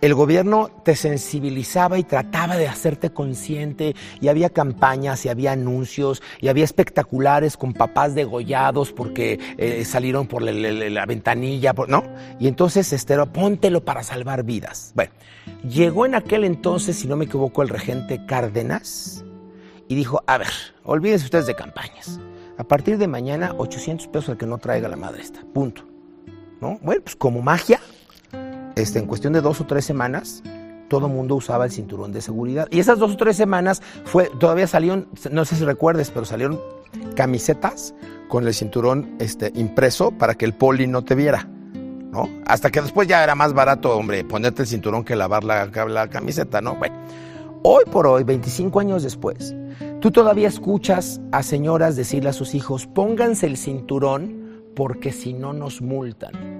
[0.00, 6.22] El gobierno te sensibilizaba y trataba de hacerte consciente y había campañas y había anuncios
[6.42, 12.04] y había espectaculares con papás degollados porque eh, salieron por la, la- la ventanilla, ¿no?
[12.38, 14.92] Y entonces este, póntelo para salvar vidas.
[14.94, 15.12] Bueno,
[15.66, 19.24] llegó en aquel entonces, si no me equivoco, el regente Cárdenas
[19.88, 20.48] y dijo, a ver,
[20.84, 22.20] olvídense ustedes de campañas.
[22.58, 25.82] A partir de mañana, 800 pesos al que no traiga la madre esta, punto.
[26.60, 26.78] ¿No?
[26.82, 27.80] Bueno, pues como magia,
[28.76, 30.42] este, en cuestión de dos o tres semanas,
[30.88, 32.68] todo el mundo usaba el cinturón de seguridad.
[32.70, 36.60] Y esas dos o tres semanas fue, todavía salieron, no sé si recuerdes, pero salieron
[37.16, 37.94] camisetas
[38.28, 41.48] con el cinturón este, impreso para que el poli no te viera.
[42.12, 42.28] ¿no?
[42.46, 46.08] Hasta que después ya era más barato, hombre, ponerte el cinturón que lavar la, la
[46.08, 46.76] camiseta, ¿no?
[46.76, 46.94] Bueno,
[47.64, 49.52] hoy por hoy, 25 años después,
[50.00, 55.52] tú todavía escuchas a señoras decirle a sus hijos, pónganse el cinturón porque si no
[55.52, 56.53] nos multan.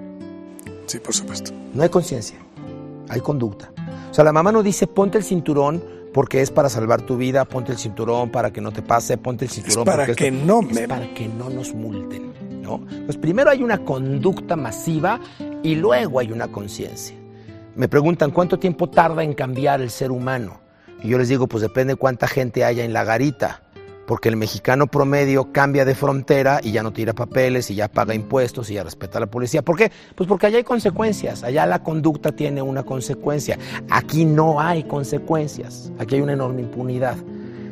[0.87, 1.51] Sí, por supuesto.
[1.72, 2.39] No hay conciencia,
[3.09, 3.72] hay conducta.
[4.11, 5.82] O sea, la mamá no dice ponte el cinturón
[6.12, 9.47] porque es para salvar tu vida, ponte el cinturón para que no te pase, ponte
[9.47, 12.32] el cinturón para porque que esto- no es me- para que no nos multen,
[12.62, 12.80] ¿no?
[13.07, 15.18] Pues primero hay una conducta masiva
[15.64, 17.16] y luego hay una conciencia.
[17.74, 20.61] Me preguntan cuánto tiempo tarda en cambiar el ser humano.
[21.03, 23.62] Y yo les digo, pues depende cuánta gente haya en la garita.
[24.07, 28.14] Porque el mexicano promedio cambia de frontera y ya no tira papeles y ya paga
[28.14, 29.62] impuestos y ya respeta a la policía.
[29.62, 29.90] ¿Por qué?
[30.14, 31.42] Pues porque allá hay consecuencias.
[31.42, 33.59] Allá la conducta tiene una consecuencia.
[33.90, 35.90] Aquí no hay consecuencias.
[35.98, 37.16] Aquí hay una enorme impunidad.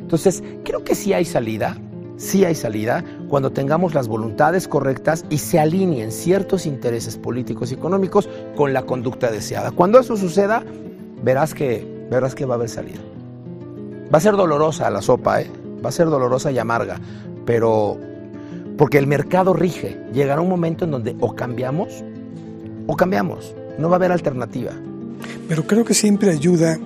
[0.01, 1.77] Entonces, creo que sí hay salida.
[2.17, 7.75] Sí hay salida cuando tengamos las voluntades correctas y se alineen ciertos intereses políticos y
[7.75, 9.71] económicos con la conducta deseada.
[9.71, 10.63] Cuando eso suceda,
[11.23, 12.99] verás que, verás que va a haber salida.
[14.13, 15.62] Va a ser dolorosa la sopa, ¿eh?
[15.83, 16.99] Va a ser dolorosa y amarga,
[17.45, 17.97] pero
[18.77, 22.03] porque el mercado rige, llegará un momento en donde o cambiamos
[22.87, 24.71] o cambiamos, no va a haber alternativa.
[25.47, 26.79] Pero creo que siempre ayuda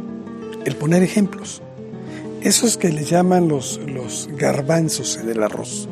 [0.66, 1.62] el poner ejemplos.
[2.42, 5.88] Esos que le llaman los, los garbanzos del arroz.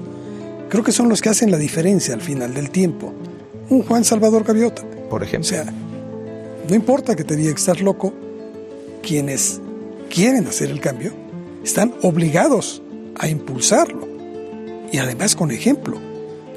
[0.70, 3.14] Creo que son los que hacen la diferencia al final del tiempo.
[3.70, 4.84] Un Juan Salvador Gaviota.
[5.10, 5.66] Por O ejemplo, sea,
[6.68, 8.14] no importa que te diga que estás loco,
[9.02, 9.62] quienes
[10.10, 11.14] quieren hacer el cambio
[11.64, 12.82] están obligados
[13.20, 14.08] a impulsarlo.
[14.92, 15.98] Y además con ejemplo.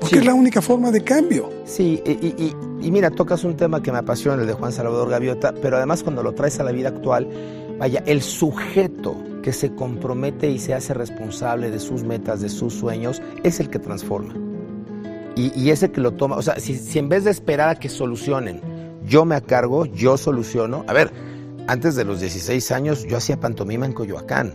[0.01, 0.21] Porque Sí.
[0.21, 1.51] es la única forma de cambio.
[1.65, 5.11] Sí, y, y- y- mira, tocas un tema que me apasiona, el de Juan Salvador
[5.11, 7.27] Gaviota, pero además cuando lo traes a la vida actual,
[7.79, 12.75] vaya, el sujeto que se compromete y se hace responsable de sus metas, de sus
[12.75, 14.35] sueños, es el que transforma.
[15.35, 17.69] Y, y es el que lo toma, o sea, si, si en vez de esperar
[17.71, 18.61] a que solucionen,
[19.05, 21.11] yo me acargo, yo soluciono, a ver,
[21.67, 24.55] antes de los 16 años yo hacía pantomima en Coyoacán.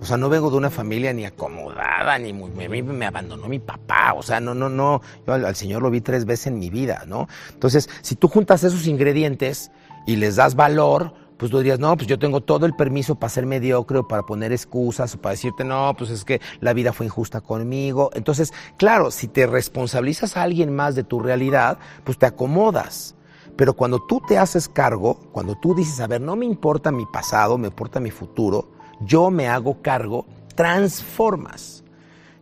[0.00, 3.58] O sea, no vengo de una familia ni acomodada, ni muy, me, me- abandonó mi
[3.58, 4.12] papá.
[4.14, 5.00] O sea, no, no, no.
[5.26, 7.26] Yo al, al Señor lo vi tres veces en mi vida, ¿no?
[7.52, 9.70] Entonces, si tú juntas esos ingredientes
[10.06, 13.30] y les das valor, pues tú dirías, no, pues yo tengo todo el permiso para
[13.30, 16.92] ser mediocre o para poner excusas o para decirte, no, pues es que la vida
[16.92, 18.10] fue injusta conmigo.
[18.14, 23.14] Entonces, claro, si te responsabilizas a alguien más de tu realidad, pues te acomodas.
[23.56, 27.06] Pero cuando tú te haces cargo, cuando tú dices, a ver, no me importa mi
[27.06, 28.68] pasado, me importa mi futuro,
[29.00, 31.84] yo me hago cargo, transformas.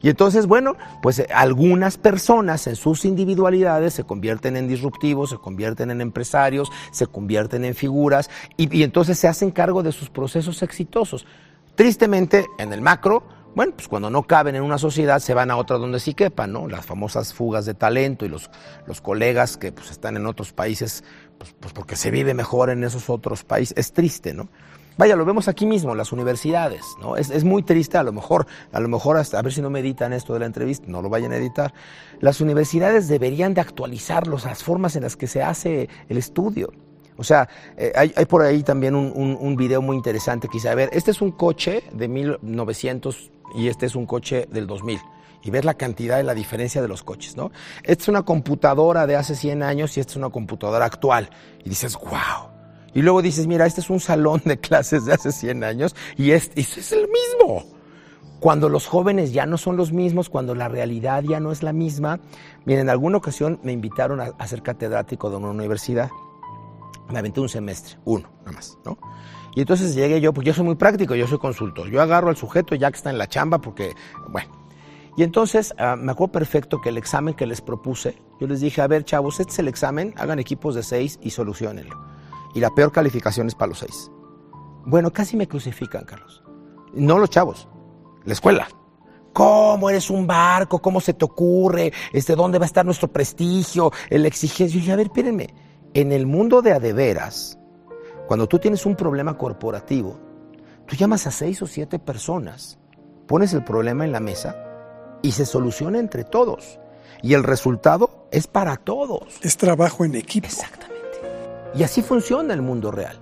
[0.02, 5.38] Y entonces, bueno, pues eh, algunas personas en sus individualidades se convierten en disruptivos, se
[5.38, 10.62] convierten en empresarios, se convierten en figuras y, entonces se hacen cargo de sus procesos
[10.62, 11.24] exitosos.
[11.76, 13.22] Tristemente, en el macro,
[13.54, 16.52] bueno, pues cuando no caben en una sociedad se van a otra donde sí quepan,
[16.52, 16.66] ¿no?
[16.66, 18.50] Las famosas fugas de talento y los,
[18.86, 21.04] los colegas que pues están en otros países,
[21.38, 23.76] pues, pues porque se vive mejor en esos otros países.
[23.76, 24.48] Es triste, ¿no?
[24.98, 27.16] Vaya, lo vemos aquí mismo, las universidades, ¿no?
[27.16, 29.70] Es, es, muy triste, a lo mejor, a lo mejor hasta, a ver si no
[29.70, 31.72] me editan esto de la entrevista, no lo vayan a editar.
[32.20, 36.72] Las universidades deberían de actualizar las formas en las que se hace el estudio.
[37.16, 40.88] O sea, eh, hay, hay, por ahí también un, un, video muy interesante quise ver,
[40.92, 44.98] este es un coche de 1900 y este es un coche del 2000
[45.42, 47.50] y ver la cantidad y la diferencia de los coches, ¿no?
[47.82, 51.30] Esta es una computadora de hace 100 años y esta es una computadora actual.
[51.64, 52.51] Y dices, wow.
[52.94, 56.32] Y luego dices, mira, este es un salón de clases de hace 100 años y
[56.32, 57.64] este, es el mismo.
[58.40, 61.72] Cuando los jóvenes ya no son los mismos, cuando la realidad ya no es la
[61.72, 62.20] misma.
[62.64, 66.10] Miren, en alguna ocasión me invitaron a, a ser catedrático de una universidad.
[67.08, 68.98] Me aventé un semestre, uno, nada más, ¿no?
[69.54, 71.88] Y entonces llegué yo, pues yo soy muy práctico, yo soy consultor.
[71.90, 73.94] Yo agarro al sujeto ya que está en la chamba porque,
[74.28, 74.50] bueno,
[75.16, 78.80] y entonces uh, me acuerdo perfecto que el examen que les propuse, yo les dije,
[78.80, 82.00] a ver chavos, este es el examen, hagan equipos de seis y solucionenlo.
[82.54, 84.10] Y la peor calificación es para los seis.
[84.84, 86.42] Bueno, casi me crucifican, Carlos.
[86.92, 87.68] No los chavos,
[88.24, 88.68] la escuela.
[89.32, 90.80] ¿Cómo eres un barco?
[90.80, 91.92] ¿Cómo se te ocurre?
[92.12, 93.90] Este, ¿Dónde va a estar nuestro prestigio?
[94.10, 94.74] El exigencia.
[94.74, 95.54] Yo dije, a ver, espérenme.
[95.94, 97.58] En el mundo de adeveras,
[98.26, 100.18] cuando tú tienes un problema corporativo,
[100.86, 102.78] tú llamas a seis o siete personas,
[103.26, 104.56] pones el problema en la mesa
[105.22, 106.78] y se soluciona entre todos.
[107.22, 109.38] Y el resultado es para todos.
[109.42, 110.46] Es trabajo en equipo.
[110.46, 110.91] Exactamente.
[111.74, 113.18] Y así funciona el mundo real.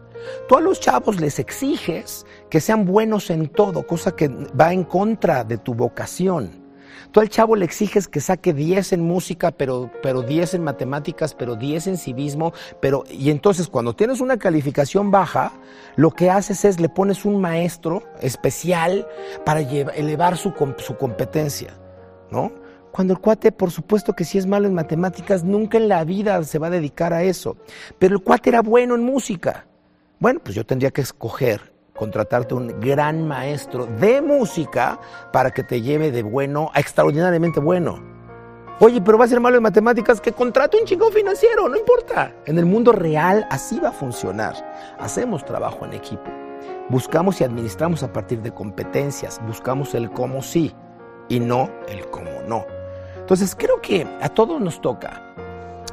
[0.48, 4.84] Tú a los chavos les exiges que sean buenos en todo, cosa que va en
[4.84, 6.61] contra de tu vocación.
[7.12, 11.34] Tú al chavo le exiges que saque 10 en música, pero, pero 10 en matemáticas,
[11.34, 15.53] pero 10 en civismo, pero, y entonces cuando tienes una calificación baja,
[15.96, 19.09] lo que haces es le pones un maestro especial
[19.44, 21.74] para elevar su, su competencia.
[22.30, 22.53] ¿no?
[22.93, 26.43] Cuando el cuate, por supuesto que si es malo en matemáticas, nunca en la vida
[26.45, 27.57] se va a dedicar a eso.
[27.99, 29.66] Pero el cuate era bueno en música.
[30.18, 34.99] Bueno, pues yo tendría que escoger contratarte un gran maestro de música
[35.32, 38.03] para que te lleve de bueno a extraordinariamente bueno.
[38.80, 42.34] Oye, pero va a ser malo en matemáticas, que contrate un chingón financiero, no importa.
[42.47, 44.55] En el mundo real así va a funcionar.
[44.99, 46.24] Hacemos trabajo en equipo.
[46.88, 50.74] Buscamos y administramos a partir de competencias, buscamos el cómo sí
[51.28, 52.79] y no el cómo no.
[53.30, 55.22] Entonces creo que a todos nos toca,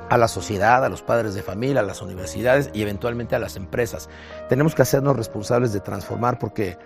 [0.09, 3.57] a la sociedad, a los padres de familia, a las universidades y eventualmente a las
[3.57, 4.09] empresas.
[4.49, 6.79] Tenemos que hacernos responsables de transformar porque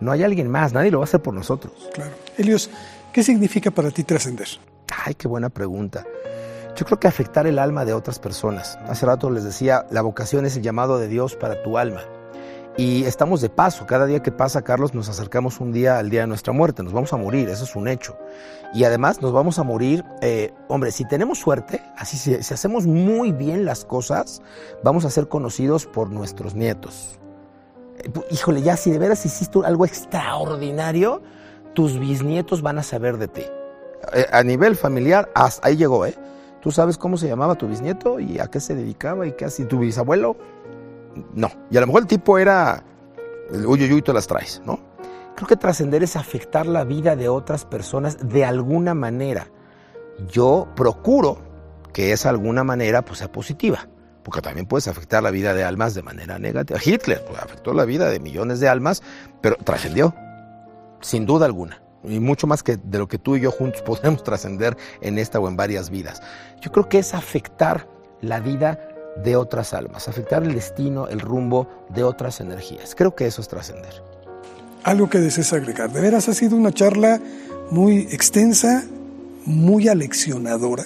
[0.00, 1.88] no hay alguien más, nadie lo va a hacer por nosotros.
[1.94, 2.10] Claro.
[2.36, 2.68] Elios,
[3.14, 4.48] ¿qué significa para ti trascender?
[5.06, 6.04] Ay, qué buena pregunta.
[6.76, 8.78] Yo creo que afectar el alma de otras personas.
[8.86, 12.02] Hace rato les decía, la vocación es el llamado de Dios para tu alma.
[12.76, 16.22] Y estamos de paso, cada día que pasa, Carlos, nos acercamos un día al día
[16.22, 18.18] de nuestra muerte, nos vamos a morir, eso es un hecho.
[18.74, 23.30] Y además nos vamos a morir, eh, hombre, si tenemos suerte, así si, hacemos muy
[23.30, 24.42] bien las cosas,
[24.82, 27.20] vamos a ser conocidos por nuestros nietos.
[27.98, 31.22] Eh, híjole, ya si de veras hiciste algo extraordinario,
[31.74, 33.44] tus bisnietos van a saber de ti.
[34.14, 36.16] Eh, a nivel familiar, hasta ahí llegó, ¿eh?
[36.60, 39.68] Tú sabes cómo se llamaba tu bisnieto y a qué se dedicaba y qué hacía
[39.68, 40.36] tu bisabuelo
[41.34, 41.50] no.
[41.70, 42.84] Y a lo mejor el tipo era
[43.50, 44.80] uy, uy, tú las traes, ¿no?
[45.36, 49.48] Creo que trascender es afectar la vida de otras personas de alguna manera.
[50.30, 51.38] Yo procuro
[51.92, 53.88] que esa alguna manera pues, sea positiva,
[54.22, 56.78] porque también puedes afectar la vida de almas de manera negativa.
[56.82, 59.02] Hitler pues, afectó la vida de millones de almas,
[59.40, 60.14] pero trascendió,
[61.00, 61.82] sin duda alguna.
[62.04, 65.40] Y mucho más que de lo que tú y yo juntos podemos trascender en esta
[65.40, 66.22] o en varias vidas.
[66.60, 67.88] Yo creo que es afectar
[68.20, 72.94] la vida de otras almas, afectar el destino, el rumbo de otras energías.
[72.94, 74.02] Creo que eso es trascender.
[74.82, 75.92] Algo que desees agregar.
[75.92, 77.20] De veras ha sido una charla
[77.70, 78.84] muy extensa,
[79.46, 80.84] muy aleccionadora.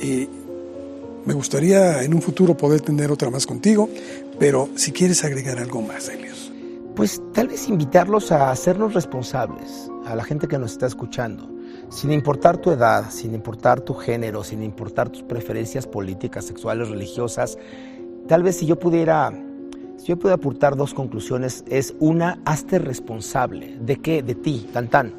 [0.00, 0.28] Y
[1.24, 3.88] me gustaría en un futuro poder tener otra más contigo,
[4.38, 6.52] pero si quieres agregar algo más, Elios.
[6.94, 11.54] Pues tal vez invitarlos a hacernos responsables, a la gente que nos está escuchando
[11.88, 17.58] sin importar tu edad, sin importar tu género, sin importar tus preferencias políticas, sexuales, religiosas,
[18.26, 19.32] tal vez si yo pudiera,
[19.96, 23.76] si yo pudiera aportar dos conclusiones, es una, hazte responsable.
[23.80, 24.22] ¿De qué?
[24.22, 25.14] De ti, tan tan.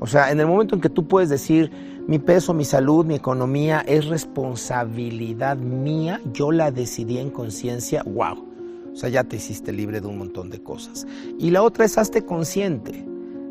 [0.00, 1.70] O sea, en el momento en que tú puedes decir,
[2.06, 8.46] mi peso, mi salud, mi economía es responsabilidad mía, yo la decidí en conciencia, wow.
[8.92, 11.06] O sea, ya te hiciste libre de un montón de cosas.
[11.38, 13.06] Y la otra es hazte consciente.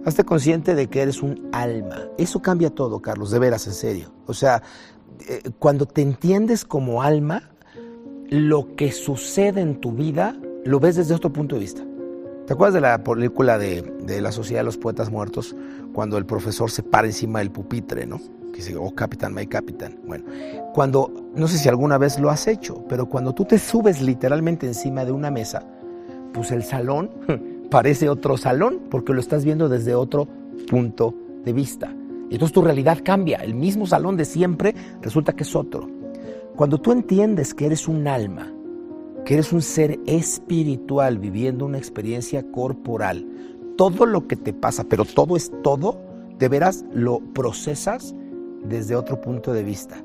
[0.06, 2.08] Hazte consciente de que eres un alma.
[2.18, 4.12] Eso cambia todo, Carlos, de veras, en serio.
[4.28, 4.64] O sea,
[5.28, 7.50] eh, cuando te entiendes como alma,
[8.30, 11.84] lo que sucede en tu vida lo ves desde otro punto de vista.
[12.45, 15.56] ¿Te acuerdas de la película de, de, la Sociedad de los Poetas Muertos,
[15.93, 18.20] cuando el profesor se para encima del pupitre, ¿no?
[18.52, 20.00] Que dice, oh, capitán, my capitán.
[20.08, 20.26] Bueno,
[20.74, 24.66] cuando, no sé si alguna vez lo has hecho, pero cuando tú te subes literalmente
[24.66, 25.64] encima de una mesa,
[26.34, 27.12] pues el salón
[27.70, 30.28] parece otro salón porque lo estás viendo desde otro
[30.67, 31.13] punto
[31.43, 31.95] de vista.
[32.30, 33.38] Y entonces tu realidad cambia.
[33.38, 35.89] El mismo salón de siempre resulta que es otro.
[36.55, 38.51] Cuando tú entiendes que eres un alma,
[39.26, 43.26] que eres un ser espiritual viviendo una experiencia corporal,
[43.78, 46.01] todo lo que te pasa, pero todo es todo,
[46.38, 48.13] de veras lo procesas
[48.63, 50.03] desde otro punto de vista.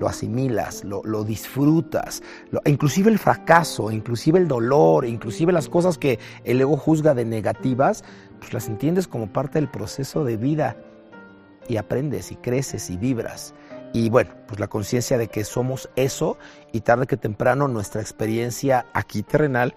[0.00, 2.22] Lo asimilas, lo, disfrutas,
[2.64, 8.02] inclusive el fracaso, inclusive el dolor, inclusive las cosas que el ego juzga de negativas,
[8.38, 10.78] pues las entiendes como parte del proceso de vida
[11.68, 13.54] y aprendes y creces y vibras.
[13.92, 16.38] Y bueno, pues la conciencia de que somos eso
[16.72, 19.74] y tarde que temprano nuestra experiencia aquí terrenal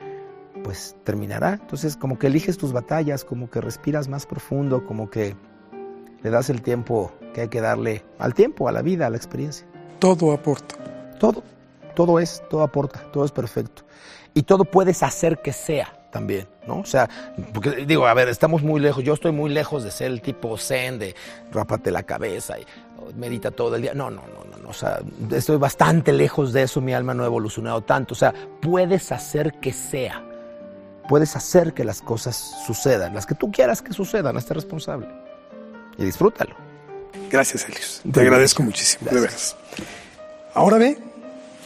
[0.63, 1.59] pues terminará.
[1.61, 5.36] Entonces como que eliges tus batallas, como que respiras más profundo, como que
[6.21, 9.17] le das el tiempo que hay que darle al tiempo, a la vida, a la
[9.17, 9.67] experiencia.
[10.03, 10.75] Todo aporta.
[11.17, 11.41] Todo,
[11.95, 13.83] todo es, todo aporta, todo es perfecto.
[14.33, 16.79] Y todo puedes hacer que sea también, ¿no?
[16.79, 17.09] O sea,
[17.53, 20.57] porque digo, a ver, estamos muy lejos, yo estoy muy lejos de ser el tipo
[20.57, 21.15] zen, de
[21.53, 22.65] rápate la cabeza y
[23.15, 23.93] medita todo el día.
[23.93, 24.99] No, no, no, no, o sea,
[25.31, 28.13] estoy bastante lejos de eso, mi alma no ha evolucionado tanto.
[28.13, 30.21] O sea, puedes hacer que sea,
[31.07, 32.35] puedes hacer que las cosas
[32.67, 35.07] sucedan, las que tú quieras que sucedan, esté responsable
[35.97, 36.62] y disfrútalo.
[37.30, 38.01] Gracias, Elios.
[38.11, 39.55] Te agradezco muchísimo, de veras.
[40.53, 40.97] Ahora ve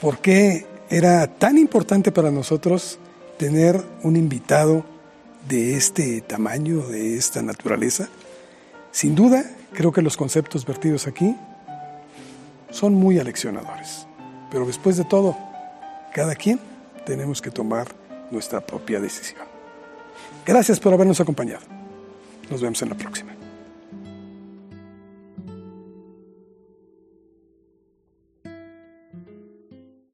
[0.01, 2.99] por qué era tan importante para nosotros
[3.37, 4.85] tener un invitado
[5.47, 8.09] de este tamaño, de esta naturaleza.
[8.91, 9.43] Sin duda,
[9.73, 11.35] creo que los conceptos vertidos aquí
[12.69, 14.07] son muy aleccionadores.
[14.51, 15.37] Pero después de todo,
[16.13, 16.59] cada quien
[17.05, 17.87] tenemos que tomar
[18.31, 19.45] nuestra propia decisión.
[20.45, 21.63] Gracias por habernos acompañado.
[22.49, 23.36] Nos vemos en la próxima.